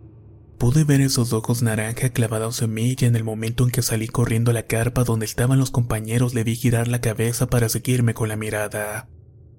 Pude 0.63 0.85
ver 0.85 1.01
esos 1.01 1.33
ojos 1.33 1.61
naranja 1.61 2.11
clavados 2.11 2.63
en 2.63 2.73
mí 2.73 2.95
y 2.97 3.05
en 3.05 3.17
el 3.17 3.25
momento 3.25 3.65
en 3.65 3.73
que 3.73 3.83
salí 3.83 4.07
corriendo 4.07 4.53
a 4.53 4.55
la 4.55 4.69
carpa 4.69 5.03
donde 5.03 5.27
estaban 5.27 5.59
los 5.59 5.73
compañeros 5.73 6.35
le 6.35 6.45
vi 6.45 6.55
girar 6.55 6.87
la 6.87 7.01
cabeza 7.01 7.49
para 7.49 7.69
seguirme 7.69 8.15
con 8.15 8.29
la 8.29 8.37
mirada. 8.37 9.09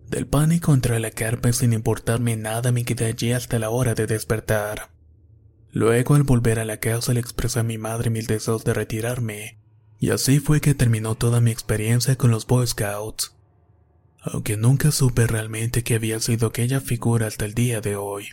Del 0.10 0.28
pánico 0.28 0.74
entré 0.74 0.96
a 0.96 1.00
la 1.02 1.12
carpa 1.12 1.50
y 1.50 1.54
sin 1.54 1.74
importarme 1.74 2.38
nada 2.38 2.72
me 2.72 2.86
quedé 2.86 3.08
allí 3.08 3.34
hasta 3.34 3.60
la 3.60 3.70
hora 3.70 3.96
de 3.96 4.08
despertar. 4.08 4.92
Luego 5.72 6.16
al 6.16 6.24
volver 6.24 6.58
a 6.58 6.64
la 6.64 6.78
casa 6.78 7.14
le 7.14 7.20
expresé 7.20 7.60
a 7.60 7.64
mi 7.64 7.78
madre 7.78 8.10
mis 8.10 8.28
deseos 8.28 8.64
de 8.64 8.74
retirarme, 8.74 9.60
y 10.00 10.12
así 10.12 10.40
fue 10.40 10.62
que 10.62 10.74
terminó 10.74 11.16
toda 11.16 11.42
mi 11.42 11.52
experiencia 11.52 12.16
con 12.16 12.32
los 12.32 12.48
Boy 12.48 12.66
Scouts. 12.66 13.36
Aunque 14.22 14.56
nunca 14.56 14.90
supe 14.92 15.28
realmente 15.28 15.84
que 15.84 15.96
había 15.96 16.22
sido 16.22 16.48
aquella 16.48 16.80
figura 16.80 17.28
hasta 17.28 17.44
el 17.44 17.54
día 17.54 17.82
de 17.82 17.98
hoy. 17.98 18.30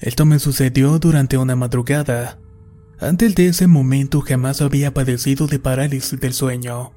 Esto 0.00 0.24
me 0.24 0.38
sucedió 0.38 0.98
durante 0.98 1.36
una 1.36 1.56
madrugada. 1.56 2.38
Antes 2.98 3.34
de 3.34 3.48
ese 3.48 3.66
momento 3.66 4.22
jamás 4.22 4.62
había 4.62 4.94
padecido 4.94 5.46
de 5.46 5.58
parálisis 5.58 6.18
del 6.18 6.32
sueño. 6.32 6.92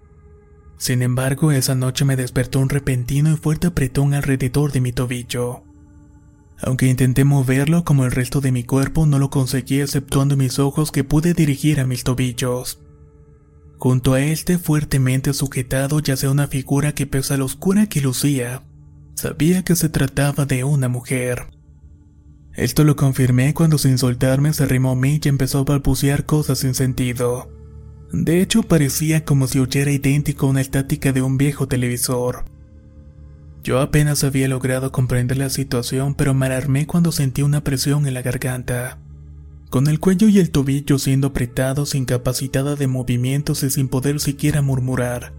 Sin 0.77 1.01
embargo, 1.01 1.51
esa 1.51 1.75
noche 1.75 2.05
me 2.05 2.15
despertó 2.15 2.59
un 2.59 2.69
repentino 2.69 3.31
y 3.31 3.37
fuerte 3.37 3.67
apretón 3.67 4.13
alrededor 4.13 4.71
de 4.71 4.81
mi 4.81 4.91
tobillo. 4.93 5.63
Aunque 6.61 6.87
intenté 6.87 7.25
moverlo 7.25 7.83
como 7.83 8.05
el 8.05 8.11
resto 8.11 8.39
de 8.39 8.53
mi 8.53 8.63
cuerpo, 8.63 9.05
no 9.05 9.19
lo 9.19 9.29
conseguí 9.29 9.81
exceptuando 9.81 10.37
mis 10.37 10.59
ojos 10.59 10.91
que 10.91 11.03
pude 11.03 11.33
dirigir 11.33 11.81
a 11.81 11.85
mis 11.85 12.03
tobillos. 12.03 12.81
Junto 13.77 14.13
a 14.13 14.21
este 14.21 14.57
fuertemente 14.57 15.33
sujetado 15.33 15.99
yacía 15.99 16.31
una 16.31 16.47
figura 16.47 16.93
que 16.93 17.05
pese 17.05 17.33
a 17.33 17.37
la 17.37 17.43
oscura 17.43 17.87
que 17.87 17.99
lucía, 17.99 18.63
sabía 19.15 19.63
que 19.63 19.75
se 19.75 19.89
trataba 19.89 20.45
de 20.45 20.63
una 20.63 20.87
mujer. 20.87 21.47
Esto 22.55 22.83
lo 22.83 22.95
confirmé 22.95 23.53
cuando 23.53 23.77
sin 23.77 23.97
soltarme 23.97 24.53
se 24.53 24.63
arrimó 24.63 24.91
a 24.91 24.95
mí 24.95 25.19
y 25.23 25.27
empezó 25.27 25.59
a 25.59 25.63
balbucear 25.63 26.25
cosas 26.25 26.59
sin 26.59 26.75
sentido. 26.75 27.49
De 28.11 28.41
hecho, 28.41 28.61
parecía 28.61 29.25
como 29.25 29.47
si 29.47 29.57
oyera 29.57 29.91
idéntico 29.91 30.45
a 30.45 30.49
una 30.51 30.61
estática 30.61 31.11
de 31.11 31.23
un 31.23 31.37
viejo 31.37 31.67
televisor. 31.67 32.45
Yo 33.63 33.79
apenas 33.79 34.23
había 34.23 34.47
logrado 34.47 34.91
comprender 34.91 35.37
la 35.37 35.49
situación, 35.49 36.13
pero 36.13 36.35
me 36.35 36.45
alarmé 36.45 36.85
cuando 36.85 37.11
sentí 37.11 37.41
una 37.41 37.63
presión 37.63 38.05
en 38.05 38.13
la 38.13 38.21
garganta. 38.21 38.99
Con 39.71 39.87
el 39.87 39.99
cuello 39.99 40.27
y 40.27 40.37
el 40.37 40.51
tobillo 40.51 40.99
siendo 40.99 41.27
apretados, 41.29 41.95
incapacitada 41.95 42.75
de 42.75 42.85
movimientos 42.85 43.63
y 43.63 43.71
sin 43.71 43.87
poder 43.87 44.19
siquiera 44.19 44.61
murmurar. 44.61 45.33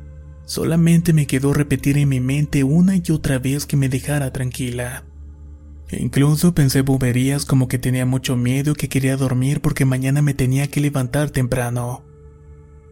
Solamente 0.47 1.13
me 1.13 1.29
quedó 1.29 1.55
repetir 1.55 1.97
en 1.97 2.09
mi 2.09 2.19
mente 2.19 2.65
una 2.65 2.97
y 2.97 3.03
otra 3.13 3.39
vez 3.39 3.67
que 3.67 3.77
me 3.77 3.89
dejara 3.89 4.33
tranquila. 4.33 5.05
Incluso 6.01 6.55
pensé 6.55 6.83
boberías 6.83 7.45
como 7.45 7.69
que 7.69 7.79
tenía 7.79 8.07
mucho 8.07 8.37
miedo 8.37 8.73
y 8.73 8.75
que 8.75 8.89
quería 8.89 9.17
dormir 9.17 9.61
porque 9.61 9.85
mañana 9.85 10.23
me 10.23 10.35
tenía 10.35 10.69
que 10.69 10.81
levantar 10.81 11.31
temprano. 11.31 12.05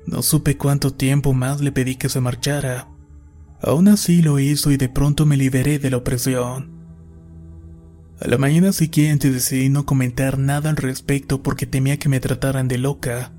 No 0.06 0.22
supe 0.22 0.56
cuánto 0.56 0.92
tiempo 0.92 1.32
más 1.32 1.60
le 1.60 1.72
pedí 1.72 1.96
que 1.96 2.08
se 2.08 2.20
marchara. 2.20 2.88
Aún 3.60 3.88
así 3.88 4.22
lo 4.22 4.38
hizo 4.38 4.70
y 4.70 4.76
de 4.76 4.88
pronto 4.88 5.26
me 5.26 5.36
liberé 5.36 5.78
de 5.78 5.90
la 5.90 5.98
opresión. 5.98 6.72
A 8.20 8.28
la 8.28 8.38
mañana 8.38 8.72
siguiente 8.72 9.30
decidí 9.30 9.68
no 9.68 9.86
comentar 9.86 10.38
nada 10.38 10.70
al 10.70 10.76
respecto 10.76 11.42
porque 11.42 11.66
temía 11.66 11.98
que 11.98 12.08
me 12.08 12.20
trataran 12.20 12.68
de 12.68 12.78
loca, 12.78 13.32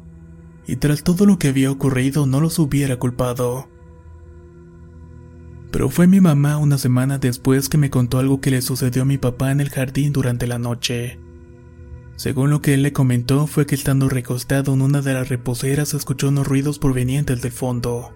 y 0.67 0.78
tras 0.78 1.04
todo 1.04 1.26
lo 1.26 1.39
que 1.39 1.49
había 1.49 1.71
ocurrido 1.71 2.26
no 2.26 2.41
los 2.41 2.60
hubiera 2.60 2.97
culpado. 2.97 3.69
Pero 5.73 5.89
fue 5.89 6.05
mi 6.05 6.21
mamá 6.21 6.57
una 6.57 6.77
semana 6.77 7.17
después 7.17 7.67
que 7.67 7.79
me 7.79 7.89
contó 7.89 8.19
algo 8.19 8.39
que 8.39 8.51
le 8.51 8.62
sucedió 8.62 9.01
a 9.01 9.05
mi 9.05 9.17
papá 9.17 9.51
en 9.51 9.59
el 9.59 9.71
jardín 9.71 10.13
durante 10.13 10.45
la 10.45 10.59
noche. 10.59 11.17
Según 12.15 12.51
lo 12.51 12.62
que 12.62 12.75
él 12.75 12.83
le 12.83 12.93
comentó 12.93 13.47
fue 13.47 13.65
que 13.65 13.73
estando 13.73 14.07
recostado 14.07 14.75
en 14.75 14.83
una 14.83 15.01
de 15.01 15.15
las 15.15 15.29
reposeras 15.29 15.95
escuchó 15.95 16.29
unos 16.29 16.45
ruidos 16.45 16.77
provenientes 16.77 17.41
del 17.41 17.51
fondo. 17.51 18.13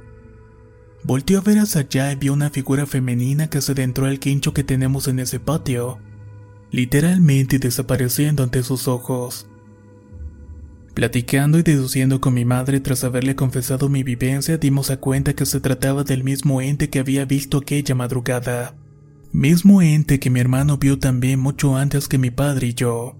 Volteó 1.03 1.39
a 1.39 1.41
ver 1.41 1.57
hacia 1.57 1.81
allá 1.81 2.11
y 2.11 2.15
vio 2.17 2.33
una 2.33 2.51
figura 2.51 2.85
femenina 2.85 3.49
que 3.49 3.59
se 3.59 3.71
adentró 3.71 4.05
al 4.05 4.19
quincho 4.19 4.53
que 4.53 4.63
tenemos 4.63 5.07
en 5.07 5.17
ese 5.17 5.39
patio, 5.39 5.97
literalmente 6.69 7.57
desapareciendo 7.57 8.43
ante 8.43 8.61
sus 8.61 8.87
ojos. 8.87 9.47
Platicando 10.97 11.59
y 11.59 11.61
deduciendo 11.61 12.19
con 12.19 12.33
mi 12.33 12.43
madre 12.43 12.79
tras 12.79 13.03
haberle 13.03 13.35
confesado 13.35 13.87
mi 13.87 14.01
vivencia, 14.01 14.57
dimos 14.57 14.89
a 14.89 14.97
cuenta 14.97 15.35
que 15.35 15.45
se 15.45 15.59
trataba 15.59 16.03
del 16.03 16.23
mismo 16.23 16.59
ente 16.59 16.89
que 16.89 16.97
había 16.97 17.23
visto 17.23 17.59
aquella 17.59 17.93
madrugada. 17.93 18.75
Mismo 19.31 19.83
ente 19.83 20.19
que 20.19 20.31
mi 20.31 20.39
hermano 20.39 20.79
vio 20.79 20.97
también 20.97 21.39
mucho 21.39 21.77
antes 21.77 22.07
que 22.07 22.17
mi 22.17 22.31
padre 22.31 22.69
y 22.69 22.73
yo. 22.73 23.15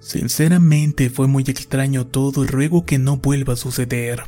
Sinceramente 0.00 1.10
fue 1.10 1.28
muy 1.28 1.44
extraño 1.46 2.06
todo 2.06 2.44
y 2.44 2.46
ruego 2.46 2.86
que 2.86 2.98
no 2.98 3.18
vuelva 3.18 3.52
a 3.52 3.56
suceder. 3.56 4.22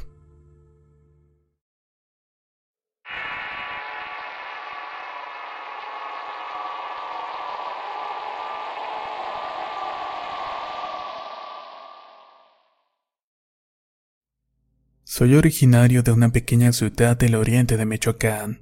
Soy 15.16 15.34
originario 15.34 16.02
de 16.02 16.12
una 16.12 16.30
pequeña 16.30 16.74
ciudad 16.74 17.16
del 17.16 17.36
oriente 17.36 17.78
de 17.78 17.86
Michoacán. 17.86 18.60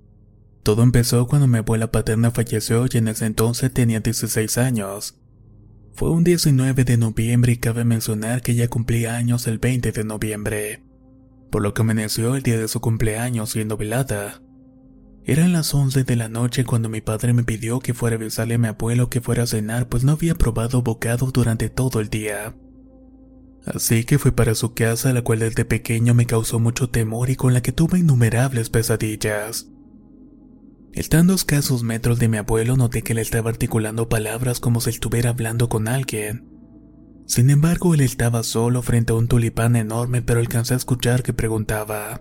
Todo 0.63 0.85
empezó 0.85 1.27
cuando 1.27 1.49
mi 1.49 1.59
abuela 1.59 1.91
paterna 1.91 2.31
falleció 2.31 2.87
y 2.89 2.97
en 2.97 3.09
ese 3.09 3.27
entonces 3.27 3.75
tenía 3.75 3.99
16 3.99 4.57
años. 4.59 5.19
Fue 5.95 6.11
un 6.11 6.23
19 6.23 6.85
de 6.85 6.97
noviembre 6.97 7.55
y 7.55 7.57
cabe 7.57 7.85
mencionar 7.85 8.41
que 8.41 8.53
ella 8.53 8.69
cumplía 8.69 9.17
años 9.17 9.49
el 9.49 9.59
20 9.59 9.91
de 9.91 10.05
noviembre, 10.05 10.85
por 11.51 11.61
lo 11.61 11.75
que 11.75 11.83
amaneció 11.83 12.37
el 12.37 12.45
día 12.45 12.57
de 12.57 12.69
su 12.69 12.81
cumpleaños 12.81 13.51
siendo 13.51 13.77
velada. 13.77 14.41
Eran 15.25 15.53
las 15.53 15.75
11 15.75 16.05
de 16.05 16.15
la 16.15 16.29
noche 16.29 16.65
cuando 16.65 16.89
mi 16.89 17.01
padre 17.01 17.33
me 17.33 17.43
pidió 17.43 17.81
que 17.81 17.95
fuera 17.95 18.15
a 18.15 18.21
avisarle 18.21 18.55
a 18.55 18.59
mi 18.59 18.69
abuelo 18.69 19.11
que 19.11 19.21
fuera 19.21 19.43
a 19.43 19.49
cenar 19.49 19.89
pues 19.89 20.05
no 20.05 20.13
había 20.13 20.37
probado 20.37 20.83
bocado 20.83 21.33
durante 21.33 21.69
todo 21.69 21.99
el 21.99 22.11
día. 22.11 22.55
Así 23.67 24.05
que 24.05 24.19
fui 24.19 24.31
para 24.31 24.55
su 24.55 24.75
casa, 24.75 25.13
la 25.13 25.23
cual 25.23 25.39
desde 25.39 25.65
pequeño 25.65 26.13
me 26.13 26.27
causó 26.27 26.61
mucho 26.61 26.91
temor 26.91 27.31
y 27.31 27.37
con 27.37 27.55
la 27.55 27.63
que 27.63 27.73
tuve 27.73 27.99
innumerables 27.99 28.69
pesadillas. 28.69 29.69
Estando 30.93 31.33
a 31.33 31.37
escasos 31.37 31.83
metros 31.83 32.19
de 32.19 32.29
mi 32.29 32.37
abuelo, 32.37 32.77
noté 32.77 33.03
que 33.03 33.13
él 33.13 33.19
estaba 33.19 33.51
articulando 33.51 34.09
palabras 34.09 34.61
como 34.61 34.81
si 34.81 34.91
estuviera 34.91 35.31
hablando 35.31 35.69
con 35.69 35.89
alguien. 35.89 36.49
Sin 37.27 37.49
embargo, 37.51 37.95
él 37.95 38.03
estaba 38.03 38.43
solo 38.43 38.83
frente 38.83 39.13
a 39.13 39.17
un 39.17 39.29
tulipán 39.29 39.77
enorme, 39.77 40.21
pero 40.23 40.41
alcancé 40.41 40.75
a 40.75 40.77
escuchar 40.77 41.23
que 41.23 41.33
preguntaba: 41.33 42.21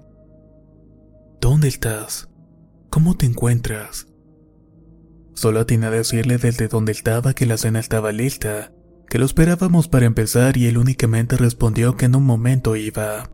¿Dónde 1.42 1.68
estás? 1.68 2.30
¿Cómo 2.90 3.16
te 3.16 3.26
encuentras? 3.26 4.08
Solo 5.36 5.60
atiné 5.60 5.88
a 5.88 5.92
decirle 5.92 6.38
desde 6.38 6.68
donde 6.68 6.94
estaba 6.94 7.34
que 7.34 7.46
la 7.46 7.58
cena 7.58 7.80
estaba 7.80 8.12
lista, 8.12 8.72
que 9.10 9.20
lo 9.20 9.26
esperábamos 9.26 9.88
para 9.88 10.06
empezar 10.06 10.58
y 10.58 10.68
él 10.68 10.78
únicamente 10.78 11.38
respondió 11.38 11.98
que 11.98 12.06
en 12.06 12.16
un 12.16 12.24
momento 12.24 12.76
iba. 12.76 13.30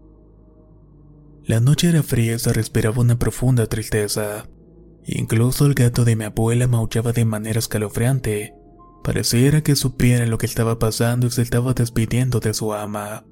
La 1.45 1.59
noche 1.59 1.89
era 1.89 2.03
fría 2.03 2.35
y 2.35 2.39
se 2.39 2.53
respiraba 2.53 3.01
una 3.01 3.17
profunda 3.17 3.65
tristeza. 3.65 4.47
Incluso 5.05 5.65
el 5.65 5.73
gato 5.73 6.05
de 6.05 6.15
mi 6.15 6.25
abuela 6.25 6.67
maullaba 6.67 7.11
de 7.11 7.25
manera 7.25 7.59
escalofriante. 7.59 8.53
Pareciera 9.03 9.61
que 9.61 9.75
supiera 9.75 10.25
lo 10.27 10.37
que 10.37 10.45
estaba 10.45 10.77
pasando 10.77 11.27
y 11.27 11.31
se 11.31 11.41
estaba 11.41 11.73
despidiendo 11.73 12.39
de 12.39 12.53
su 12.53 12.73
ama. 12.73 13.25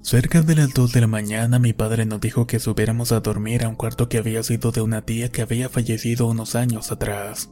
Cerca 0.00 0.42
de 0.42 0.54
las 0.54 0.72
2 0.74 0.92
de 0.92 1.00
la 1.00 1.06
mañana 1.06 1.58
mi 1.58 1.72
padre 1.72 2.04
nos 2.04 2.20
dijo 2.20 2.46
que 2.46 2.60
subiéramos 2.60 3.10
a 3.10 3.20
dormir 3.20 3.64
a 3.64 3.68
un 3.68 3.74
cuarto 3.74 4.08
que 4.08 4.18
había 4.18 4.42
sido 4.42 4.70
de 4.70 4.82
una 4.82 5.02
tía 5.02 5.30
que 5.30 5.40
había 5.40 5.68
fallecido 5.70 6.26
unos 6.26 6.54
años 6.54 6.92
atrás. 6.92 7.50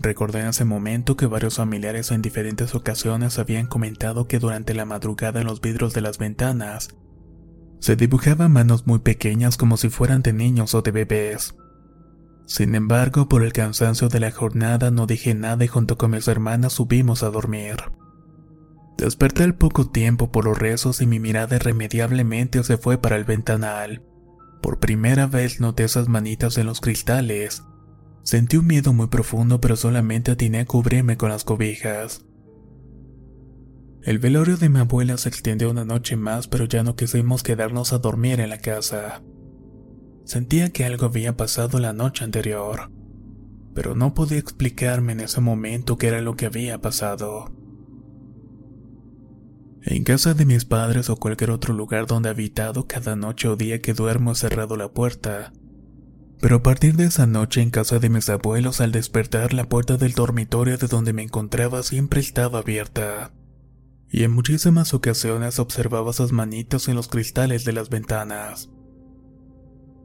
Recordé 0.00 0.40
en 0.40 0.48
ese 0.48 0.64
momento 0.64 1.16
que 1.16 1.26
varios 1.26 1.56
familiares 1.56 2.10
en 2.10 2.22
diferentes 2.22 2.74
ocasiones 2.74 3.38
habían 3.38 3.66
comentado 3.66 4.26
que 4.26 4.38
durante 4.38 4.74
la 4.74 4.84
madrugada 4.84 5.40
en 5.40 5.46
los 5.46 5.60
vidrios 5.60 5.94
de 5.94 6.00
las 6.00 6.18
ventanas 6.18 6.94
se 7.84 7.96
dibujaban 7.96 8.50
manos 8.50 8.86
muy 8.86 9.00
pequeñas 9.00 9.58
como 9.58 9.76
si 9.76 9.90
fueran 9.90 10.22
de 10.22 10.32
niños 10.32 10.74
o 10.74 10.80
de 10.80 10.90
bebés. 10.90 11.54
Sin 12.46 12.74
embargo, 12.74 13.28
por 13.28 13.42
el 13.42 13.52
cansancio 13.52 14.08
de 14.08 14.20
la 14.20 14.30
jornada 14.30 14.90
no 14.90 15.06
dije 15.06 15.34
nada 15.34 15.64
y 15.64 15.68
junto 15.68 15.98
con 15.98 16.12
mis 16.12 16.26
hermanas 16.26 16.72
subimos 16.74 17.22
a 17.22 17.30
dormir. 17.30 17.76
Desperté 18.96 19.42
al 19.42 19.54
poco 19.54 19.90
tiempo 19.90 20.32
por 20.32 20.46
los 20.46 20.58
rezos 20.58 21.02
y 21.02 21.06
mi 21.06 21.20
mirada 21.20 21.56
irremediablemente 21.56 22.62
se 22.64 22.78
fue 22.78 22.96
para 22.96 23.16
el 23.16 23.24
ventanal. 23.24 24.02
Por 24.62 24.78
primera 24.78 25.26
vez 25.26 25.60
noté 25.60 25.84
esas 25.84 26.08
manitas 26.08 26.56
en 26.56 26.64
los 26.66 26.80
cristales. 26.80 27.64
Sentí 28.24 28.56
un 28.56 28.66
miedo 28.66 28.94
muy 28.94 29.08
profundo 29.08 29.60
pero 29.60 29.76
solamente 29.76 30.32
atiné 30.32 30.60
a 30.60 30.66
cubrirme 30.66 31.18
con 31.18 31.28
las 31.28 31.44
cobijas. 31.44 32.24
El 34.02 34.18
velorio 34.18 34.56
de 34.56 34.70
mi 34.70 34.80
abuela 34.80 35.16
se 35.18 35.28
extendió 35.28 35.70
una 35.70 35.84
noche 35.84 36.16
más 36.16 36.48
pero 36.48 36.64
ya 36.64 36.82
no 36.82 36.96
quisimos 36.96 37.42
quedarnos 37.42 37.92
a 37.92 37.98
dormir 37.98 38.40
en 38.40 38.48
la 38.48 38.58
casa. 38.58 39.22
Sentía 40.24 40.70
que 40.70 40.86
algo 40.86 41.04
había 41.04 41.36
pasado 41.36 41.78
la 41.78 41.92
noche 41.92 42.24
anterior, 42.24 42.90
pero 43.74 43.94
no 43.94 44.14
podía 44.14 44.38
explicarme 44.38 45.12
en 45.12 45.20
ese 45.20 45.42
momento 45.42 45.98
qué 45.98 46.08
era 46.08 46.22
lo 46.22 46.34
que 46.34 46.46
había 46.46 46.80
pasado. 46.80 47.52
En 49.82 50.02
casa 50.02 50.32
de 50.32 50.46
mis 50.46 50.64
padres 50.64 51.10
o 51.10 51.16
cualquier 51.16 51.50
otro 51.50 51.74
lugar 51.74 52.06
donde 52.06 52.30
he 52.30 52.32
habitado 52.32 52.86
cada 52.86 53.16
noche 53.16 53.48
o 53.48 53.56
día 53.56 53.82
que 53.82 53.92
duermo 53.92 54.32
he 54.32 54.34
cerrado 54.34 54.78
la 54.78 54.90
puerta. 54.92 55.52
Pero 56.44 56.56
a 56.56 56.62
partir 56.62 56.94
de 56.96 57.06
esa 57.06 57.26
noche 57.26 57.62
en 57.62 57.70
casa 57.70 58.00
de 58.00 58.10
mis 58.10 58.28
abuelos 58.28 58.82
al 58.82 58.92
despertar 58.92 59.54
la 59.54 59.66
puerta 59.66 59.96
del 59.96 60.12
dormitorio 60.12 60.76
de 60.76 60.88
donde 60.88 61.14
me 61.14 61.22
encontraba 61.22 61.82
siempre 61.82 62.20
estaba 62.20 62.58
abierta. 62.58 63.32
Y 64.10 64.24
en 64.24 64.32
muchísimas 64.32 64.92
ocasiones 64.92 65.58
observaba 65.58 66.10
esas 66.10 66.32
manitas 66.32 66.86
en 66.88 66.96
los 66.96 67.08
cristales 67.08 67.64
de 67.64 67.72
las 67.72 67.88
ventanas. 67.88 68.68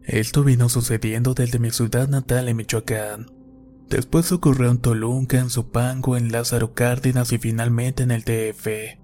Esto 0.06 0.46
vino 0.46 0.70
sucediendo 0.70 1.34
desde 1.34 1.60
mi 1.60 1.72
ciudad 1.72 2.08
natal 2.08 2.48
en 2.48 2.56
Michoacán. 2.56 3.26
Después 3.90 4.32
ocurrió 4.32 4.72
en 4.72 4.78
Toluca, 4.78 5.40
en 5.40 5.50
Zupango, 5.50 6.16
en 6.16 6.32
Lázaro 6.32 6.74
Cárdenas 6.74 7.34
y 7.34 7.38
finalmente 7.38 8.04
en 8.04 8.12
el 8.12 8.24
DF. 8.24 8.98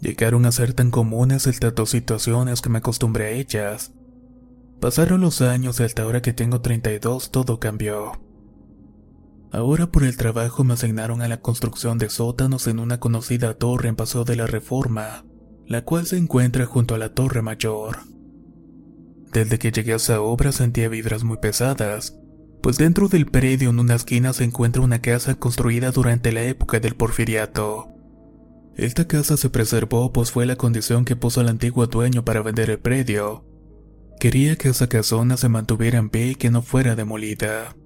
Llegaron 0.00 0.46
a 0.46 0.52
ser 0.52 0.72
tan 0.72 0.90
comunes 0.90 1.46
estas 1.46 1.74
situaciones 1.90 2.62
que 2.62 2.70
me 2.70 2.78
acostumbré 2.78 3.26
a 3.26 3.30
ellas. 3.32 3.92
Pasaron 4.80 5.20
los 5.20 5.42
años 5.42 5.80
y 5.80 5.82
hasta 5.82 6.02
ahora 6.02 6.22
que 6.22 6.32
tengo 6.32 6.60
32 6.60 7.32
todo 7.32 7.58
cambió. 7.58 8.12
Ahora 9.50 9.90
por 9.90 10.04
el 10.04 10.16
trabajo 10.16 10.62
me 10.62 10.74
asignaron 10.74 11.22
a 11.22 11.28
la 11.28 11.40
construcción 11.40 11.98
de 11.98 12.10
sótanos 12.10 12.66
en 12.66 12.78
una 12.78 13.00
conocida 13.00 13.54
torre 13.54 13.88
en 13.88 13.96
Paso 13.96 14.24
de 14.24 14.36
la 14.36 14.46
Reforma, 14.46 15.24
la 15.66 15.84
cual 15.84 16.06
se 16.06 16.18
encuentra 16.18 16.66
junto 16.66 16.94
a 16.94 16.98
la 16.98 17.14
Torre 17.14 17.42
Mayor. 17.42 17.98
Desde 19.32 19.58
que 19.58 19.72
llegué 19.72 19.94
a 19.94 19.96
esa 19.96 20.20
obra 20.20 20.52
sentía 20.52 20.88
vibras 20.88 21.24
muy 21.24 21.38
pesadas, 21.38 22.18
pues 22.62 22.78
dentro 22.78 23.08
del 23.08 23.26
predio 23.26 23.70
en 23.70 23.80
una 23.80 23.94
esquina 23.94 24.32
se 24.32 24.44
encuentra 24.44 24.82
una 24.82 25.00
casa 25.00 25.34
construida 25.36 25.90
durante 25.92 26.30
la 26.30 26.42
época 26.42 26.78
del 26.78 26.94
porfiriato. 26.94 27.88
Esta 28.76 29.08
casa 29.08 29.36
se 29.36 29.50
preservó 29.50 30.12
pues 30.12 30.30
fue 30.30 30.46
la 30.46 30.56
condición 30.56 31.04
que 31.04 31.16
puso 31.16 31.40
el 31.40 31.48
antiguo 31.48 31.86
dueño 31.86 32.24
para 32.24 32.42
vender 32.42 32.70
el 32.70 32.78
predio. 32.78 33.47
Quería 34.18 34.56
que 34.56 34.70
esa 34.70 34.88
casona 34.88 35.36
se 35.36 35.48
mantuviera 35.48 35.98
en 35.98 36.10
pie 36.10 36.30
y 36.30 36.34
que 36.34 36.50
no 36.50 36.60
fuera 36.62 36.96
demolida. 36.96 37.76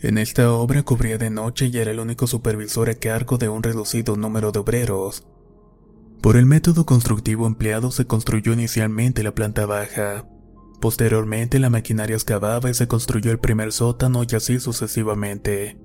En 0.00 0.18
esta 0.18 0.52
obra 0.52 0.82
cubría 0.82 1.18
de 1.18 1.30
noche 1.30 1.70
y 1.72 1.78
era 1.78 1.92
el 1.92 2.00
único 2.00 2.26
supervisor 2.26 2.90
a 2.90 2.94
cargo 2.94 3.38
de 3.38 3.48
un 3.48 3.62
reducido 3.62 4.16
número 4.16 4.50
de 4.50 4.58
obreros. 4.58 5.24
Por 6.20 6.36
el 6.36 6.46
método 6.46 6.84
constructivo 6.84 7.46
empleado 7.46 7.92
se 7.92 8.06
construyó 8.06 8.52
inicialmente 8.52 9.22
la 9.22 9.34
planta 9.34 9.66
baja. 9.66 10.28
Posteriormente 10.80 11.60
la 11.60 11.70
maquinaria 11.70 12.16
excavaba 12.16 12.68
y 12.68 12.74
se 12.74 12.88
construyó 12.88 13.30
el 13.30 13.38
primer 13.38 13.72
sótano 13.72 14.24
y 14.28 14.34
así 14.34 14.58
sucesivamente. 14.58 15.78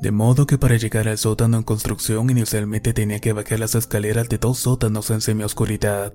De 0.00 0.12
modo 0.12 0.46
que 0.46 0.58
para 0.58 0.76
llegar 0.76 1.08
al 1.08 1.18
sótano 1.18 1.56
en 1.56 1.64
construcción 1.64 2.30
inicialmente 2.30 2.92
tenía 2.92 3.18
que 3.18 3.32
bajar 3.32 3.58
las 3.58 3.74
escaleras 3.74 4.28
de 4.28 4.38
dos 4.38 4.58
sótanos 4.58 5.10
en 5.10 5.20
semioscuridad. 5.20 6.14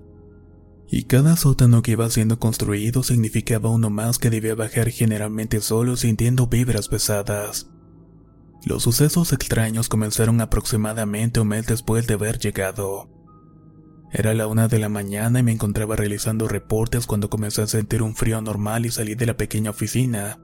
Y 0.88 1.04
cada 1.06 1.36
sótano 1.36 1.82
que 1.82 1.91
iba 1.91 2.10
siendo 2.10 2.39
construido 2.39 3.04
significaba 3.04 3.69
uno 3.69 3.89
más 3.89 4.19
que 4.19 4.30
debía 4.30 4.56
bajar 4.56 4.89
generalmente 4.89 5.62
solo 5.62 5.98
sintiendo 5.98 6.48
vibras 6.48 6.88
pesadas. 6.88 7.69
Los 8.65 8.84
sucesos 8.84 9.34
extraños 9.34 9.89
comenzaron 9.89 10.41
aproximadamente 10.41 11.39
un 11.39 11.50
mes 11.50 11.67
después 11.67 12.08
de 12.08 12.15
haber 12.15 12.39
llegado. 12.39 13.10
Era 14.12 14.34
la 14.34 14.48
una 14.48 14.67
de 14.67 14.80
la 14.80 14.89
mañana 14.89 15.39
y 15.39 15.43
me 15.43 15.52
encontraba 15.52 15.95
realizando 15.95 16.48
reportes 16.48 17.06
cuando 17.06 17.30
comencé 17.30 17.62
a 17.62 17.67
sentir 17.67 18.02
un 18.02 18.15
frío 18.15 18.41
normal 18.41 18.86
y 18.86 18.91
salí 18.91 19.15
de 19.15 19.26
la 19.26 19.38
pequeña 19.38 19.71
oficina, 19.71 20.39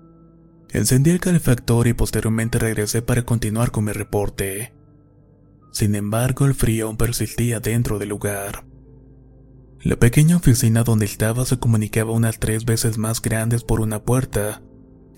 Encendí 0.73 1.09
el 1.09 1.19
calefactor 1.19 1.87
y 1.87 1.93
posteriormente 1.93 2.57
regresé 2.57 3.01
para 3.01 3.23
continuar 3.23 3.71
con 3.71 3.83
mi 3.83 3.91
reporte. 3.91 4.73
Sin 5.73 5.95
embargo, 5.95 6.45
el 6.45 6.53
frío 6.53 6.87
aún 6.87 6.95
persistía 6.95 7.59
dentro 7.59 7.99
del 7.99 8.09
lugar. 8.09 8.65
La 9.83 9.95
pequeña 9.95 10.35
oficina 10.35 10.83
donde 10.83 11.05
estaba 11.05 11.43
se 11.43 11.57
comunicaba 11.57 12.11
unas 12.11 12.37
tres 12.37 12.65
veces 12.65 12.99
más 12.99 13.19
grandes 13.19 13.63
por 13.63 13.81
una 13.81 14.03
puerta, 14.03 14.61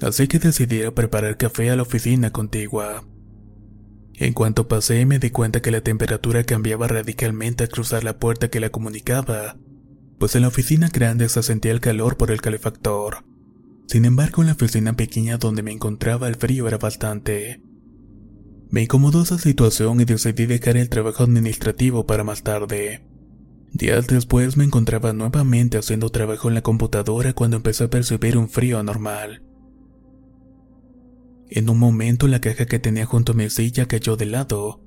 así 0.01 0.27
que 0.27 0.39
decidí 0.39 0.89
preparar 0.91 1.37
café 1.37 1.69
a 1.69 1.75
la 1.75 1.81
oficina 1.81 2.31
contigua. 2.31 3.03
En 4.13 4.33
cuanto 4.33 4.69
pasé 4.69 5.05
me 5.05 5.19
di 5.19 5.31
cuenta 5.31 5.61
que 5.61 5.71
la 5.71 5.81
temperatura 5.81 6.45
cambiaba 6.45 6.87
radicalmente 6.87 7.65
al 7.65 7.69
cruzar 7.69 8.05
la 8.05 8.19
puerta 8.19 8.49
que 8.49 8.61
la 8.61 8.69
comunicaba, 8.69 9.57
pues 10.17 10.35
en 10.35 10.43
la 10.43 10.47
oficina 10.47 10.87
grande 10.87 11.27
se 11.27 11.43
sentía 11.43 11.73
el 11.73 11.81
calor 11.81 12.15
por 12.15 12.31
el 12.31 12.39
calefactor. 12.39 13.25
Sin 13.87 14.05
embargo, 14.05 14.43
en 14.43 14.47
la 14.47 14.53
oficina 14.53 14.93
pequeña 14.93 15.37
donde 15.37 15.61
me 15.61 15.73
encontraba 15.73 16.29
el 16.29 16.35
frío 16.35 16.69
era 16.69 16.77
bastante. 16.77 17.61
Me 18.69 18.83
incomodó 18.83 19.23
esa 19.23 19.37
situación 19.37 19.99
y 19.99 20.05
decidí 20.05 20.45
dejar 20.45 20.77
el 20.77 20.87
trabajo 20.87 21.23
administrativo 21.23 22.05
para 22.05 22.23
más 22.23 22.43
tarde. 22.43 23.03
Días 23.73 24.05
después 24.05 24.55
me 24.55 24.65
encontraba 24.65 25.13
nuevamente 25.13 25.79
haciendo 25.79 26.09
trabajo 26.09 26.47
en 26.47 26.53
la 26.53 26.61
computadora 26.61 27.33
cuando 27.33 27.57
empecé 27.57 27.85
a 27.85 27.89
percibir 27.89 28.37
un 28.37 28.47
frío 28.47 28.77
anormal. 28.77 29.41
En 31.49 31.69
un 31.69 31.79
momento 31.79 32.27
la 32.27 32.39
caja 32.39 32.67
que 32.67 32.77
tenía 32.77 33.07
junto 33.07 33.31
a 33.31 33.35
mi 33.35 33.49
silla 33.49 33.87
cayó 33.87 34.15
de 34.15 34.27
lado, 34.27 34.83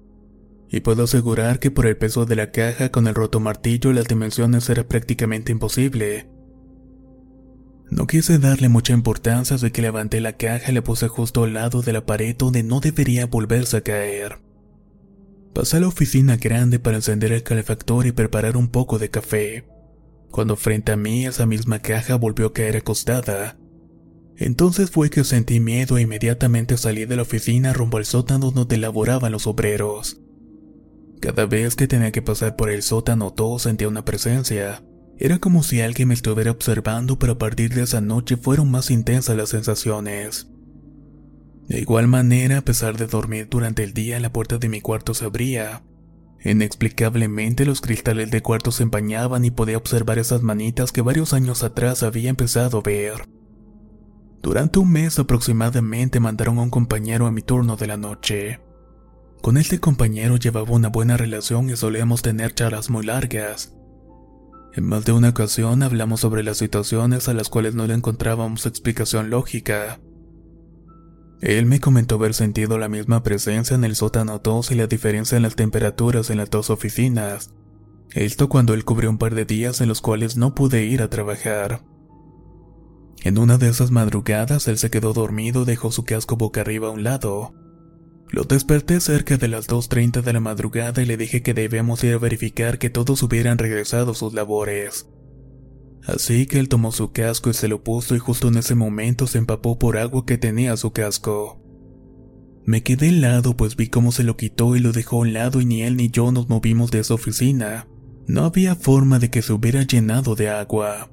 y 0.70 0.80
puedo 0.80 1.04
asegurar 1.04 1.58
que 1.58 1.72
por 1.72 1.86
el 1.86 1.96
peso 1.96 2.26
de 2.26 2.36
la 2.36 2.52
caja 2.52 2.90
con 2.90 3.08
el 3.08 3.14
roto 3.16 3.40
martillo 3.40 3.92
las 3.92 4.06
dimensiones 4.06 4.70
era 4.70 4.86
prácticamente 4.86 5.50
imposible. 5.50 6.30
No 7.90 8.06
quise 8.06 8.38
darle 8.38 8.68
mucha 8.68 8.92
importancia 8.92 9.56
así 9.56 9.70
que 9.72 9.82
levanté 9.82 10.20
la 10.20 10.34
caja 10.34 10.70
y 10.70 10.74
la 10.74 10.82
puse 10.82 11.08
justo 11.08 11.42
al 11.42 11.54
lado 11.54 11.82
de 11.82 11.92
la 11.92 12.06
pared 12.06 12.36
donde 12.36 12.62
no 12.62 12.78
debería 12.78 13.26
volverse 13.26 13.78
a 13.78 13.80
caer. 13.80 14.45
Pasé 15.56 15.78
a 15.78 15.80
la 15.80 15.88
oficina 15.88 16.36
grande 16.36 16.78
para 16.78 16.98
encender 16.98 17.32
el 17.32 17.42
calefactor 17.42 18.06
y 18.06 18.12
preparar 18.12 18.58
un 18.58 18.68
poco 18.68 18.98
de 18.98 19.08
café. 19.08 19.64
Cuando 20.30 20.54
frente 20.54 20.92
a 20.92 20.98
mí 20.98 21.24
esa 21.24 21.46
misma 21.46 21.78
caja 21.78 22.16
volvió 22.16 22.48
a 22.48 22.52
caer 22.52 22.76
acostada. 22.76 23.56
Entonces 24.36 24.90
fue 24.90 25.08
que 25.08 25.24
sentí 25.24 25.58
miedo 25.58 25.96
e 25.96 26.02
inmediatamente 26.02 26.76
salí 26.76 27.06
de 27.06 27.16
la 27.16 27.22
oficina 27.22 27.72
rumbo 27.72 27.96
al 27.96 28.04
sótano 28.04 28.50
donde 28.50 28.76
laboraban 28.76 29.32
los 29.32 29.46
obreros. 29.46 30.20
Cada 31.22 31.46
vez 31.46 31.74
que 31.74 31.88
tenía 31.88 32.12
que 32.12 32.20
pasar 32.20 32.54
por 32.54 32.68
el 32.68 32.82
sótano 32.82 33.32
todo 33.32 33.58
sentía 33.58 33.88
una 33.88 34.04
presencia. 34.04 34.84
Era 35.16 35.38
como 35.38 35.62
si 35.62 35.80
alguien 35.80 36.08
me 36.08 36.14
estuviera 36.14 36.50
observando, 36.50 37.18
pero 37.18 37.32
a 37.32 37.38
partir 37.38 37.72
de 37.72 37.84
esa 37.84 38.02
noche 38.02 38.36
fueron 38.36 38.70
más 38.70 38.90
intensas 38.90 39.34
las 39.38 39.48
sensaciones. 39.48 40.48
De 41.68 41.80
igual 41.80 42.06
manera, 42.06 42.58
a 42.58 42.62
pesar 42.62 42.96
de 42.96 43.06
dormir 43.06 43.48
durante 43.50 43.82
el 43.82 43.92
día, 43.92 44.20
la 44.20 44.32
puerta 44.32 44.58
de 44.58 44.68
mi 44.68 44.80
cuarto 44.80 45.14
se 45.14 45.24
abría. 45.24 45.82
Inexplicablemente 46.44 47.64
los 47.64 47.80
cristales 47.80 48.30
del 48.30 48.42
cuarto 48.42 48.70
se 48.70 48.84
empañaban 48.84 49.44
y 49.44 49.50
podía 49.50 49.76
observar 49.76 50.18
esas 50.18 50.42
manitas 50.42 50.92
que 50.92 51.02
varios 51.02 51.32
años 51.32 51.64
atrás 51.64 52.04
había 52.04 52.30
empezado 52.30 52.78
a 52.78 52.82
ver. 52.82 53.28
Durante 54.42 54.78
un 54.78 54.92
mes 54.92 55.18
aproximadamente 55.18 56.20
mandaron 56.20 56.58
a 56.58 56.62
un 56.62 56.70
compañero 56.70 57.26
a 57.26 57.32
mi 57.32 57.42
turno 57.42 57.76
de 57.76 57.88
la 57.88 57.96
noche. 57.96 58.60
Con 59.42 59.56
este 59.56 59.80
compañero 59.80 60.36
llevaba 60.36 60.70
una 60.70 60.88
buena 60.88 61.16
relación 61.16 61.68
y 61.68 61.76
solíamos 61.76 62.22
tener 62.22 62.54
charlas 62.54 62.90
muy 62.90 63.04
largas. 63.04 63.74
En 64.72 64.84
más 64.84 65.04
de 65.04 65.12
una 65.12 65.30
ocasión 65.30 65.82
hablamos 65.82 66.20
sobre 66.20 66.44
las 66.44 66.58
situaciones 66.58 67.28
a 67.28 67.34
las 67.34 67.48
cuales 67.48 67.74
no 67.74 67.86
le 67.88 67.94
encontrábamos 67.94 68.66
explicación 68.66 69.30
lógica. 69.30 69.98
Él 71.40 71.66
me 71.66 71.80
comentó 71.80 72.14
haber 72.14 72.34
sentido 72.34 72.78
la 72.78 72.88
misma 72.88 73.22
presencia 73.22 73.74
en 73.74 73.84
el 73.84 73.94
sótano 73.94 74.38
2 74.38 74.70
y 74.70 74.74
la 74.74 74.86
diferencia 74.86 75.36
en 75.36 75.42
las 75.42 75.54
temperaturas 75.54 76.30
en 76.30 76.38
las 76.38 76.50
dos 76.50 76.70
oficinas. 76.70 77.50
Esto 78.14 78.48
cuando 78.48 78.72
él 78.72 78.84
cubrió 78.84 79.10
un 79.10 79.18
par 79.18 79.34
de 79.34 79.44
días 79.44 79.80
en 79.80 79.88
los 79.88 80.00
cuales 80.00 80.36
no 80.36 80.54
pude 80.54 80.84
ir 80.84 81.02
a 81.02 81.10
trabajar. 81.10 81.82
En 83.22 83.38
una 83.38 83.58
de 83.58 83.68
esas 83.68 83.90
madrugadas 83.90 84.68
él 84.68 84.78
se 84.78 84.90
quedó 84.90 85.12
dormido 85.12 85.62
y 85.62 85.66
dejó 85.66 85.90
su 85.92 86.04
casco 86.04 86.36
boca 86.36 86.62
arriba 86.62 86.88
a 86.88 86.92
un 86.92 87.02
lado. 87.02 87.52
Lo 88.30 88.44
desperté 88.44 89.00
cerca 89.00 89.36
de 89.36 89.48
las 89.48 89.68
2.30 89.68 90.22
de 90.22 90.32
la 90.32 90.40
madrugada 90.40 91.02
y 91.02 91.06
le 91.06 91.16
dije 91.16 91.42
que 91.42 91.54
debíamos 91.54 92.02
ir 92.02 92.14
a 92.14 92.18
verificar 92.18 92.78
que 92.78 92.90
todos 92.90 93.22
hubieran 93.22 93.58
regresado 93.58 94.14
sus 94.14 94.32
labores. 94.32 95.08
Así 96.06 96.46
que 96.46 96.60
él 96.60 96.68
tomó 96.68 96.92
su 96.92 97.10
casco 97.10 97.50
y 97.50 97.54
se 97.54 97.66
lo 97.66 97.82
puso 97.82 98.14
y 98.14 98.18
justo 98.20 98.48
en 98.48 98.58
ese 98.58 98.74
momento 98.76 99.26
se 99.26 99.38
empapó 99.38 99.78
por 99.78 99.98
agua 99.98 100.24
que 100.24 100.38
tenía 100.38 100.76
su 100.76 100.92
casco. 100.92 101.60
Me 102.64 102.82
quedé 102.82 103.08
helado 103.08 103.56
pues 103.56 103.76
vi 103.76 103.88
cómo 103.88 104.12
se 104.12 104.22
lo 104.22 104.36
quitó 104.36 104.76
y 104.76 104.80
lo 104.80 104.92
dejó 104.92 105.16
a 105.16 105.20
un 105.20 105.32
lado 105.32 105.60
y 105.60 105.66
ni 105.66 105.82
él 105.82 105.96
ni 105.96 106.10
yo 106.10 106.30
nos 106.30 106.48
movimos 106.48 106.90
de 106.90 107.00
esa 107.00 107.14
oficina. 107.14 107.88
No 108.28 108.44
había 108.44 108.76
forma 108.76 109.18
de 109.18 109.30
que 109.30 109.42
se 109.42 109.52
hubiera 109.52 109.82
llenado 109.82 110.36
de 110.36 110.48
agua. 110.48 111.10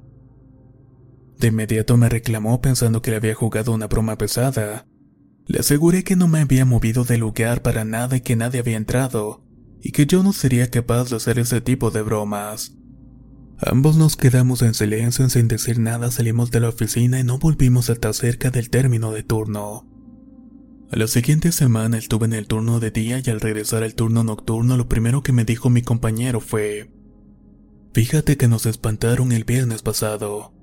De 1.40 1.48
inmediato 1.48 1.98
me 1.98 2.10
reclamó 2.10 2.62
pensando 2.62 3.02
que 3.02 3.12
le 3.12 3.18
había 3.18 3.36
jugado 3.36 3.72
una 3.72 3.88
broma 3.88 4.18
pesada. 4.18 4.88
Le 5.46 5.60
aseguré 5.60 6.04
que 6.04 6.16
no 6.16 6.28
me 6.28 6.40
había 6.40 6.66
movido 6.66 7.04
del 7.04 7.20
lugar 7.20 7.62
para 7.62 7.84
nada 7.84 8.18
y 8.18 8.22
que 8.22 8.36
nadie 8.36 8.62
había 8.62 8.78
entrado, 8.78 9.44
y 9.82 9.92
que 9.92 10.06
yo 10.06 10.24
no 10.24 10.34
sería 10.34 10.70
capaz 10.70 11.10
de 11.10 11.18
hacer 11.18 11.40
ese 11.40 11.62
tipo 11.62 11.92
de 11.92 12.02
bromas. 12.02 12.78
Ambos 13.66 13.96
nos 13.96 14.18
quedamos 14.18 14.62
en 14.62 14.74
silencio 14.74 15.30
sin 15.30 15.48
decir 15.48 15.80
nada, 15.80 16.12
salimos 16.12 16.52
de 16.52 16.60
la 16.60 16.70
oficina 16.70 17.20
y 17.20 17.24
no 17.24 17.38
volvimos 17.38 17.90
hasta 17.90 18.12
cerca 18.12 18.52
del 18.52 18.70
término 18.70 19.12
de 19.12 19.24
turno. 19.24 19.88
A 20.92 20.98
la 20.98 21.08
siguiente 21.08 21.52
semana 21.54 21.98
estuve 21.98 22.26
en 22.26 22.34
el 22.34 22.48
turno 22.48 22.82
de 22.82 22.92
día 22.92 23.22
y 23.24 23.30
al 23.30 23.40
regresar 23.40 23.84
al 23.84 23.96
turno 23.96 24.24
nocturno 24.24 24.76
lo 24.76 24.90
primero 24.90 25.24
que 25.24 25.32
me 25.32 25.46
dijo 25.46 25.70
mi 25.70 25.82
compañero 25.82 26.42
fue, 26.42 26.92
Fíjate 27.94 28.36
que 28.36 28.50
nos 28.50 28.66
espantaron 28.66 29.32
el 29.32 29.46
viernes 29.46 29.82
pasado. 29.82 30.54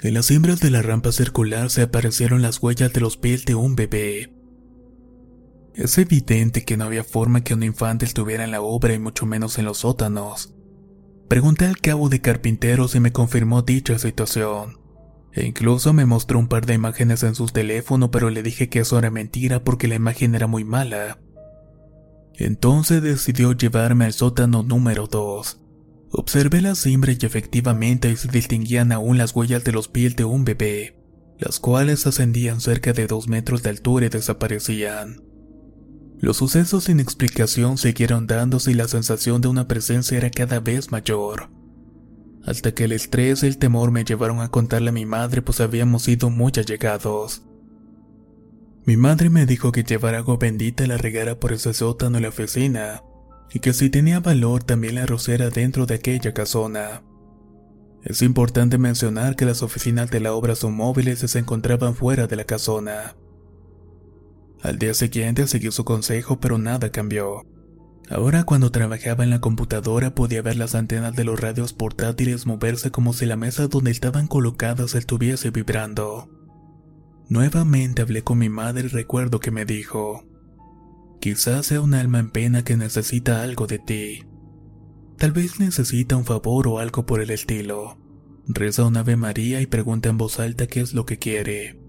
En 0.00 0.12
las 0.12 0.26
cimbras 0.26 0.60
de 0.60 0.70
la 0.70 0.82
rampa 0.82 1.12
circular 1.12 1.70
se 1.70 1.82
aparecieron 1.82 2.42
las 2.42 2.62
huellas 2.62 2.92
de 2.92 3.00
los 3.00 3.16
pies 3.16 3.46
de 3.46 3.54
un 3.54 3.76
bebé. 3.76 4.34
Es 5.74 5.96
evidente 5.96 6.64
que 6.64 6.76
no 6.76 6.84
había 6.84 7.04
forma 7.04 7.42
que 7.42 7.54
un 7.54 7.62
infante 7.62 8.04
estuviera 8.04 8.44
en 8.44 8.50
la 8.50 8.60
obra 8.60 8.92
y 8.92 8.98
mucho 8.98 9.24
menos 9.24 9.58
en 9.58 9.64
los 9.64 9.78
sótanos. 9.78 10.55
Pregunté 11.28 11.66
al 11.66 11.78
cabo 11.78 12.08
de 12.08 12.20
carpinteros 12.20 12.94
y 12.94 13.00
me 13.00 13.12
confirmó 13.12 13.62
dicha 13.62 13.98
situación. 13.98 14.78
E 15.32 15.44
incluso 15.44 15.92
me 15.92 16.06
mostró 16.06 16.38
un 16.38 16.48
par 16.48 16.66
de 16.66 16.74
imágenes 16.74 17.22
en 17.24 17.34
su 17.34 17.46
teléfono, 17.46 18.10
pero 18.10 18.30
le 18.30 18.42
dije 18.42 18.68
que 18.68 18.80
eso 18.80 18.98
era 18.98 19.10
mentira 19.10 19.64
porque 19.64 19.88
la 19.88 19.96
imagen 19.96 20.34
era 20.34 20.46
muy 20.46 20.64
mala. 20.64 21.18
Entonces 22.34 23.02
decidió 23.02 23.52
llevarme 23.52 24.04
al 24.04 24.12
sótano 24.12 24.62
número 24.62 25.08
2. 25.08 25.60
Observé 26.12 26.60
la 26.60 26.74
cimbra 26.74 27.12
y 27.12 27.18
efectivamente 27.20 28.14
se 28.16 28.28
distinguían 28.28 28.92
aún 28.92 29.18
las 29.18 29.34
huellas 29.34 29.64
de 29.64 29.72
los 29.72 29.88
pies 29.88 30.14
de 30.16 30.24
un 30.24 30.44
bebé, 30.44 30.96
las 31.38 31.58
cuales 31.58 32.06
ascendían 32.06 32.60
cerca 32.60 32.92
de 32.92 33.06
dos 33.06 33.26
metros 33.26 33.62
de 33.62 33.70
altura 33.70 34.06
y 34.06 34.10
desaparecían. 34.10 35.22
Los 36.18 36.38
sucesos 36.38 36.84
sin 36.84 37.00
explicación 37.00 37.78
siguieron 37.78 38.26
dándose 38.26 38.70
y 38.70 38.74
la 38.74 38.88
sensación 38.88 39.40
de 39.40 39.48
una 39.48 39.68
presencia 39.68 40.16
era 40.16 40.30
cada 40.30 40.60
vez 40.60 40.90
mayor 40.90 41.50
hasta 42.46 42.72
que 42.72 42.84
el 42.84 42.92
estrés 42.92 43.42
y 43.42 43.46
el 43.48 43.58
temor 43.58 43.90
me 43.90 44.04
llevaron 44.04 44.40
a 44.40 44.48
contarle 44.48 44.90
a 44.90 44.92
mi 44.92 45.04
madre 45.04 45.42
pues 45.42 45.60
habíamos 45.60 46.02
sido 46.02 46.30
muy 46.30 46.52
allegados. 46.56 47.42
Mi 48.84 48.96
madre 48.96 49.30
me 49.30 49.46
dijo 49.46 49.72
que 49.72 49.82
llevara 49.82 50.18
agua 50.18 50.36
bendita 50.38 50.84
y 50.84 50.86
la 50.86 50.96
regara 50.96 51.40
por 51.40 51.52
ese 51.52 51.74
sótano 51.74 52.18
en 52.18 52.22
la 52.22 52.28
oficina, 52.28 53.02
y 53.52 53.58
que 53.58 53.72
si 53.72 53.90
tenía 53.90 54.20
valor 54.20 54.62
también 54.62 54.94
la 54.94 55.06
rociara 55.06 55.50
dentro 55.50 55.86
de 55.86 55.96
aquella 55.96 56.32
casona. 56.32 57.02
Es 58.04 58.22
importante 58.22 58.78
mencionar 58.78 59.34
que 59.34 59.44
las 59.44 59.64
oficinas 59.64 60.08
de 60.12 60.20
la 60.20 60.32
obra 60.32 60.54
son 60.54 60.76
móviles 60.76 61.24
y 61.24 61.28
se 61.28 61.40
encontraban 61.40 61.96
fuera 61.96 62.28
de 62.28 62.36
la 62.36 62.44
casona. 62.44 63.16
Al 64.66 64.80
día 64.80 64.94
siguiente 64.94 65.46
seguí 65.46 65.70
su 65.70 65.84
consejo, 65.84 66.40
pero 66.40 66.58
nada 66.58 66.90
cambió. 66.90 67.46
Ahora 68.10 68.42
cuando 68.42 68.72
trabajaba 68.72 69.22
en 69.22 69.30
la 69.30 69.40
computadora 69.40 70.12
podía 70.12 70.42
ver 70.42 70.56
las 70.56 70.74
antenas 70.74 71.14
de 71.14 71.22
los 71.22 71.38
radios 71.38 71.72
portátiles 71.72 72.46
moverse 72.46 72.90
como 72.90 73.12
si 73.12 73.26
la 73.26 73.36
mesa 73.36 73.68
donde 73.68 73.92
estaban 73.92 74.26
colocadas 74.26 74.96
estuviese 74.96 75.52
vibrando. 75.52 76.28
Nuevamente 77.28 78.02
hablé 78.02 78.22
con 78.22 78.38
mi 78.38 78.48
madre 78.48 78.86
y 78.86 78.88
recuerdo 78.88 79.38
que 79.38 79.52
me 79.52 79.66
dijo, 79.66 80.24
quizás 81.20 81.66
sea 81.66 81.80
un 81.80 81.94
alma 81.94 82.18
en 82.18 82.32
pena 82.32 82.64
que 82.64 82.76
necesita 82.76 83.42
algo 83.42 83.68
de 83.68 83.78
ti. 83.78 84.24
Tal 85.16 85.30
vez 85.30 85.60
necesita 85.60 86.16
un 86.16 86.24
favor 86.24 86.66
o 86.66 86.80
algo 86.80 87.06
por 87.06 87.20
el 87.20 87.30
estilo. 87.30 87.98
Reza 88.48 88.84
un 88.84 88.96
Ave 88.96 89.14
María 89.14 89.60
y 89.60 89.66
pregunta 89.66 90.08
en 90.08 90.18
voz 90.18 90.40
alta 90.40 90.66
qué 90.66 90.80
es 90.80 90.92
lo 90.92 91.06
que 91.06 91.20
quiere. 91.20 91.85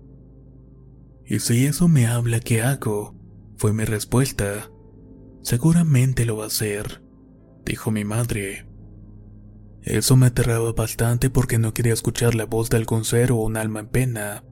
Y 1.27 1.39
si 1.39 1.65
eso 1.65 1.87
me 1.87 2.07
habla, 2.07 2.39
¿qué 2.39 2.61
hago? 2.61 3.15
Fue 3.57 3.73
mi 3.73 3.83
respuesta. 3.83 4.71
Seguramente 5.41 6.25
lo 6.25 6.37
va 6.37 6.45
a 6.45 6.47
hacer, 6.47 7.03
dijo 7.65 7.91
mi 7.91 8.05
madre. 8.05 8.67
Eso 9.81 10.15
me 10.15 10.27
aterraba 10.27 10.73
bastante 10.73 11.29
porque 11.29 11.57
no 11.57 11.73
quería 11.73 11.93
escuchar 11.93 12.35
la 12.35 12.45
voz 12.45 12.69
de 12.69 12.77
algún 12.77 13.05
ser 13.05 13.31
o 13.31 13.37
un 13.37 13.57
alma 13.57 13.81
en 13.81 13.87
pena. 13.87 14.43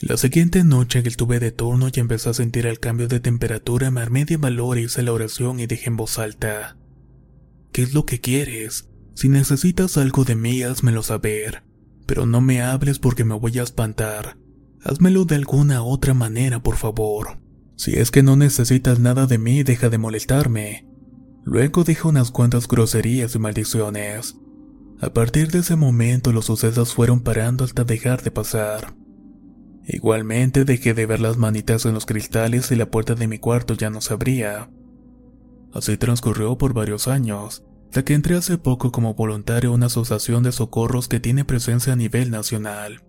La 0.00 0.16
siguiente 0.16 0.64
noche 0.64 1.02
que 1.02 1.08
estuve 1.08 1.40
de 1.40 1.52
turno 1.52 1.88
y 1.92 2.00
empecé 2.00 2.30
a 2.30 2.34
sentir 2.34 2.66
el 2.66 2.80
cambio 2.80 3.06
de 3.06 3.20
temperatura, 3.20 3.90
me 3.90 4.00
armé 4.00 4.24
de 4.24 4.38
valor 4.38 4.78
hice 4.78 5.02
la 5.02 5.12
oración 5.12 5.60
y 5.60 5.66
dije 5.66 5.88
en 5.88 5.96
voz 5.96 6.18
alta: 6.18 6.76
¿Qué 7.72 7.82
es 7.82 7.94
lo 7.94 8.06
que 8.06 8.20
quieres? 8.20 8.88
Si 9.14 9.28
necesitas 9.28 9.98
algo 9.98 10.24
de 10.24 10.36
mí, 10.36 10.62
házmelo 10.62 11.02
saber. 11.02 11.62
Pero 12.06 12.26
no 12.26 12.40
me 12.40 12.62
hables 12.62 12.98
porque 12.98 13.24
me 13.24 13.34
voy 13.34 13.58
a 13.58 13.62
espantar. 13.62 14.38
Házmelo 14.82 15.24
de 15.24 15.34
alguna 15.34 15.82
otra 15.82 16.14
manera, 16.14 16.62
por 16.62 16.76
favor. 16.76 17.38
Si 17.76 17.92
es 17.92 18.10
que 18.10 18.22
no 18.22 18.36
necesitas 18.36 18.98
nada 18.98 19.26
de 19.26 19.38
mí, 19.38 19.62
deja 19.62 19.88
de 19.88 19.98
molestarme. 19.98 20.86
Luego 21.44 21.84
dijo 21.84 22.08
unas 22.08 22.30
cuantas 22.30 22.68
groserías 22.68 23.34
y 23.34 23.38
maldiciones. 23.38 24.36
A 25.00 25.10
partir 25.12 25.50
de 25.50 25.60
ese 25.60 25.76
momento 25.76 26.32
los 26.32 26.46
sucesos 26.46 26.94
fueron 26.94 27.20
parando 27.20 27.64
hasta 27.64 27.84
dejar 27.84 28.22
de 28.22 28.30
pasar. 28.30 28.94
Igualmente 29.86 30.64
dejé 30.64 30.94
de 30.94 31.06
ver 31.06 31.20
las 31.20 31.36
manitas 31.36 31.86
en 31.86 31.94
los 31.94 32.06
cristales 32.06 32.70
y 32.70 32.76
la 32.76 32.90
puerta 32.90 33.14
de 33.14 33.26
mi 33.26 33.38
cuarto 33.38 33.74
ya 33.74 33.90
no 33.90 34.00
se 34.00 34.12
abría. 34.12 34.70
Así 35.72 35.96
transcurrió 35.96 36.58
por 36.58 36.74
varios 36.74 37.08
años, 37.08 37.64
hasta 37.86 38.04
que 38.04 38.14
entré 38.14 38.36
hace 38.36 38.58
poco 38.58 38.92
como 38.92 39.14
voluntario 39.14 39.70
a 39.70 39.74
una 39.74 39.86
asociación 39.86 40.42
de 40.42 40.52
socorros 40.52 41.08
que 41.08 41.20
tiene 41.20 41.44
presencia 41.44 41.94
a 41.94 41.96
nivel 41.96 42.30
nacional. 42.30 43.02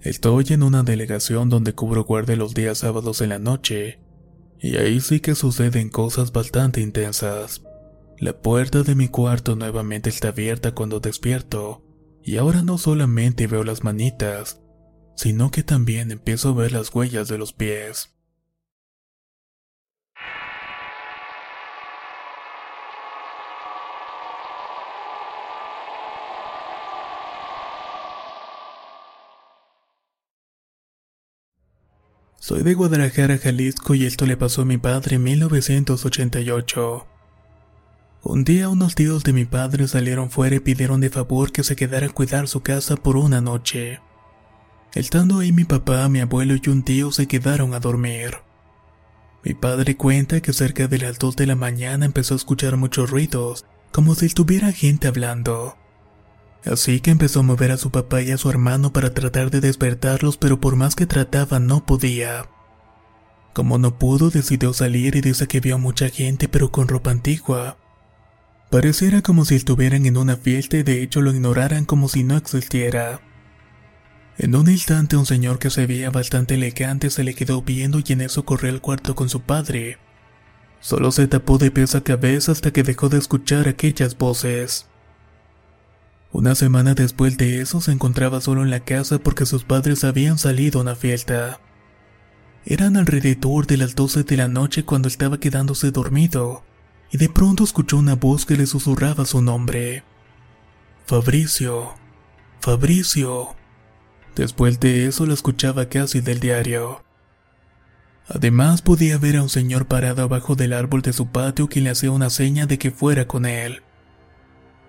Estoy 0.00 0.46
en 0.50 0.62
una 0.62 0.84
delegación 0.84 1.48
donde 1.48 1.74
cubro 1.74 2.04
guardia 2.04 2.36
los 2.36 2.54
días 2.54 2.78
sábados 2.78 3.20
en 3.20 3.30
la 3.30 3.38
noche, 3.38 4.00
y 4.60 4.76
ahí 4.76 5.00
sí 5.00 5.20
que 5.20 5.34
suceden 5.34 5.88
cosas 5.90 6.32
bastante 6.32 6.80
intensas. 6.80 7.62
La 8.18 8.40
puerta 8.40 8.82
de 8.82 8.94
mi 8.94 9.08
cuarto 9.08 9.56
nuevamente 9.56 10.08
está 10.08 10.28
abierta 10.28 10.72
cuando 10.72 11.00
despierto, 11.00 11.84
y 12.22 12.36
ahora 12.36 12.62
no 12.62 12.78
solamente 12.78 13.46
veo 13.46 13.64
las 13.64 13.82
manitas, 13.82 14.60
sino 15.16 15.50
que 15.50 15.64
también 15.64 16.12
empiezo 16.12 16.50
a 16.50 16.54
ver 16.54 16.72
las 16.72 16.94
huellas 16.94 17.26
de 17.28 17.38
los 17.38 17.52
pies. 17.52 18.17
Soy 32.48 32.62
de 32.62 32.72
Guadalajara, 32.72 33.36
Jalisco 33.36 33.94
y 33.94 34.06
esto 34.06 34.24
le 34.24 34.38
pasó 34.38 34.62
a 34.62 34.64
mi 34.64 34.78
padre 34.78 35.16
en 35.16 35.22
1988. 35.22 37.06
Un 38.22 38.44
día 38.44 38.70
unos 38.70 38.94
tíos 38.94 39.22
de 39.22 39.34
mi 39.34 39.44
padre 39.44 39.86
salieron 39.86 40.30
fuera 40.30 40.56
y 40.56 40.60
pidieron 40.60 41.02
de 41.02 41.10
favor 41.10 41.52
que 41.52 41.62
se 41.62 41.76
quedara 41.76 42.06
a 42.06 42.08
cuidar 42.08 42.48
su 42.48 42.62
casa 42.62 42.96
por 42.96 43.18
una 43.18 43.42
noche. 43.42 44.00
Estando 44.94 45.40
ahí 45.40 45.52
mi 45.52 45.64
papá, 45.64 46.08
mi 46.08 46.20
abuelo 46.20 46.54
y 46.54 46.70
un 46.70 46.84
tío 46.84 47.12
se 47.12 47.28
quedaron 47.28 47.74
a 47.74 47.80
dormir. 47.80 48.38
Mi 49.44 49.52
padre 49.52 49.98
cuenta 49.98 50.40
que 50.40 50.54
cerca 50.54 50.88
de 50.88 50.96
las 50.96 51.18
2 51.18 51.36
de 51.36 51.46
la 51.46 51.54
mañana 51.54 52.06
empezó 52.06 52.32
a 52.32 52.38
escuchar 52.38 52.78
muchos 52.78 53.10
ruidos, 53.10 53.66
como 53.92 54.14
si 54.14 54.24
estuviera 54.24 54.72
gente 54.72 55.06
hablando. 55.06 55.76
Así 56.64 57.00
que 57.00 57.10
empezó 57.10 57.40
a 57.40 57.44
mover 57.44 57.70
a 57.70 57.76
su 57.76 57.90
papá 57.90 58.22
y 58.22 58.30
a 58.30 58.38
su 58.38 58.50
hermano 58.50 58.92
para 58.92 59.14
tratar 59.14 59.50
de 59.50 59.60
despertarlos, 59.60 60.36
pero 60.36 60.60
por 60.60 60.76
más 60.76 60.94
que 60.96 61.06
trataba 61.06 61.60
no 61.60 61.86
podía. 61.86 62.48
Como 63.54 63.78
no 63.78 63.98
pudo, 63.98 64.30
decidió 64.30 64.72
salir 64.72 65.16
y 65.16 65.20
dice 65.20 65.46
que 65.46 65.60
vio 65.60 65.78
mucha 65.78 66.08
gente 66.08 66.48
pero 66.48 66.70
con 66.70 66.88
ropa 66.88 67.10
antigua. 67.10 67.76
Pareciera 68.70 69.22
como 69.22 69.44
si 69.44 69.54
estuvieran 69.54 70.04
en 70.04 70.16
una 70.16 70.36
fiesta 70.36 70.76
y 70.76 70.82
de 70.82 71.02
hecho 71.02 71.22
lo 71.22 71.32
ignoraran 71.32 71.84
como 71.84 72.08
si 72.08 72.22
no 72.22 72.36
existiera. 72.36 73.20
En 74.36 74.54
un 74.54 74.70
instante 74.70 75.16
un 75.16 75.26
señor 75.26 75.58
que 75.58 75.70
se 75.70 75.86
veía 75.86 76.10
bastante 76.10 76.54
elegante 76.54 77.10
se 77.10 77.24
le 77.24 77.34
quedó 77.34 77.62
viendo 77.62 78.00
y 78.04 78.12
en 78.12 78.20
eso 78.20 78.44
corrió 78.44 78.70
al 78.70 78.80
cuarto 78.80 79.14
con 79.14 79.28
su 79.28 79.40
padre. 79.40 79.98
Solo 80.80 81.10
se 81.10 81.26
tapó 81.26 81.58
de 81.58 81.70
pies 81.70 81.94
a 81.94 82.02
cabeza 82.02 82.52
hasta 82.52 82.70
que 82.70 82.84
dejó 82.84 83.08
de 83.08 83.18
escuchar 83.18 83.66
aquellas 83.66 84.16
voces. 84.16 84.86
Una 86.30 86.54
semana 86.54 86.94
después 86.94 87.38
de 87.38 87.60
eso 87.60 87.80
se 87.80 87.90
encontraba 87.90 88.40
solo 88.40 88.62
en 88.62 88.70
la 88.70 88.80
casa 88.80 89.18
porque 89.18 89.46
sus 89.46 89.64
padres 89.64 90.04
habían 90.04 90.38
salido 90.38 90.78
a 90.78 90.82
una 90.82 90.94
fiesta. 90.94 91.60
Eran 92.66 92.96
alrededor 92.96 93.66
de 93.66 93.78
las 93.78 93.94
12 93.94 94.24
de 94.24 94.36
la 94.36 94.48
noche 94.48 94.84
cuando 94.84 95.08
estaba 95.08 95.40
quedándose 95.40 95.90
dormido, 95.90 96.64
y 97.10 97.16
de 97.16 97.30
pronto 97.30 97.64
escuchó 97.64 97.96
una 97.96 98.14
voz 98.14 98.44
que 98.44 98.56
le 98.56 98.66
susurraba 98.66 99.24
su 99.24 99.40
nombre. 99.40 100.04
Fabricio, 101.06 101.94
Fabricio. 102.60 103.56
Después 104.36 104.78
de 104.80 105.06
eso 105.06 105.24
lo 105.24 105.32
escuchaba 105.32 105.88
casi 105.88 106.20
del 106.20 106.40
diario. 106.40 107.02
Además 108.28 108.82
podía 108.82 109.16
ver 109.16 109.36
a 109.36 109.42
un 109.42 109.48
señor 109.48 109.86
parado 109.86 110.22
abajo 110.22 110.54
del 110.54 110.74
árbol 110.74 111.00
de 111.00 111.14
su 111.14 111.28
patio 111.28 111.68
que 111.68 111.80
le 111.80 111.88
hacía 111.88 112.10
una 112.10 112.28
seña 112.28 112.66
de 112.66 112.78
que 112.78 112.90
fuera 112.90 113.26
con 113.26 113.46
él. 113.46 113.82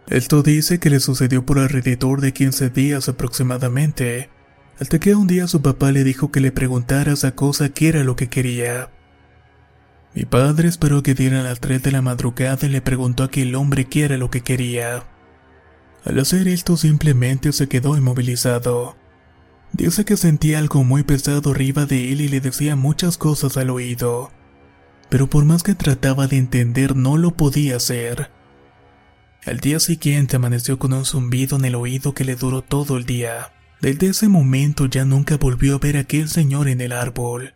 Esto 0.09 0.41
dice 0.41 0.79
que 0.79 0.89
le 0.89 0.99
sucedió 0.99 1.45
por 1.45 1.59
alrededor 1.59 2.19
de 2.19 2.33
15 2.33 2.71
días 2.71 3.07
aproximadamente, 3.09 4.31
hasta 4.79 4.97
que 4.97 5.13
un 5.13 5.27
día 5.27 5.47
su 5.47 5.61
papá 5.61 5.91
le 5.91 6.03
dijo 6.03 6.31
que 6.31 6.39
le 6.39 6.51
preguntara 6.51 7.11
a 7.11 7.13
esa 7.13 7.35
cosa 7.35 7.69
qué 7.69 7.89
era 7.89 8.03
lo 8.03 8.15
que 8.15 8.27
quería. 8.27 8.89
Mi 10.15 10.25
padre 10.25 10.67
esperó 10.67 11.03
que 11.03 11.13
dieran 11.13 11.43
las 11.43 11.59
3 11.59 11.83
de 11.83 11.91
la 11.91 12.01
madrugada 12.01 12.65
y 12.65 12.69
le 12.69 12.81
preguntó 12.81 13.21
a 13.21 13.27
aquel 13.27 13.53
hombre 13.53 13.85
qué 13.85 14.05
era 14.05 14.17
lo 14.17 14.31
que 14.31 14.41
quería. 14.41 15.03
Al 16.03 16.17
hacer 16.17 16.47
esto 16.47 16.75
simplemente 16.75 17.51
se 17.51 17.67
quedó 17.67 17.95
inmovilizado. 17.95 18.97
Dice 19.73 20.05
que 20.05 20.17
sentía 20.17 20.57
algo 20.57 20.83
muy 20.83 21.03
pesado 21.03 21.51
arriba 21.51 21.85
de 21.85 22.11
él 22.11 22.21
y 22.21 22.29
le 22.29 22.41
decía 22.41 22.75
muchas 22.75 23.19
cosas 23.19 23.57
al 23.57 23.69
oído. 23.69 24.31
Pero 25.09 25.29
por 25.29 25.45
más 25.45 25.61
que 25.61 25.75
trataba 25.75 26.25
de 26.25 26.37
entender 26.37 26.95
no 26.95 27.17
lo 27.17 27.35
podía 27.37 27.75
hacer. 27.75 28.38
Al 29.49 29.59
día 29.59 29.79
siguiente 29.79 30.35
amaneció 30.35 30.77
con 30.77 30.93
un 30.93 31.05
zumbido 31.05 31.57
en 31.57 31.65
el 31.65 31.73
oído 31.73 32.13
que 32.13 32.23
le 32.23 32.35
duró 32.35 32.61
todo 32.61 32.97
el 32.97 33.05
día. 33.07 33.51
Desde 33.81 34.09
ese 34.09 34.27
momento 34.27 34.85
ya 34.85 35.05
nunca 35.05 35.37
volvió 35.37 35.73
a 35.73 35.79
ver 35.79 35.97
a 35.97 36.01
aquel 36.01 36.29
señor 36.29 36.67
en 36.67 36.81
el 36.81 36.91
árbol. 36.91 37.55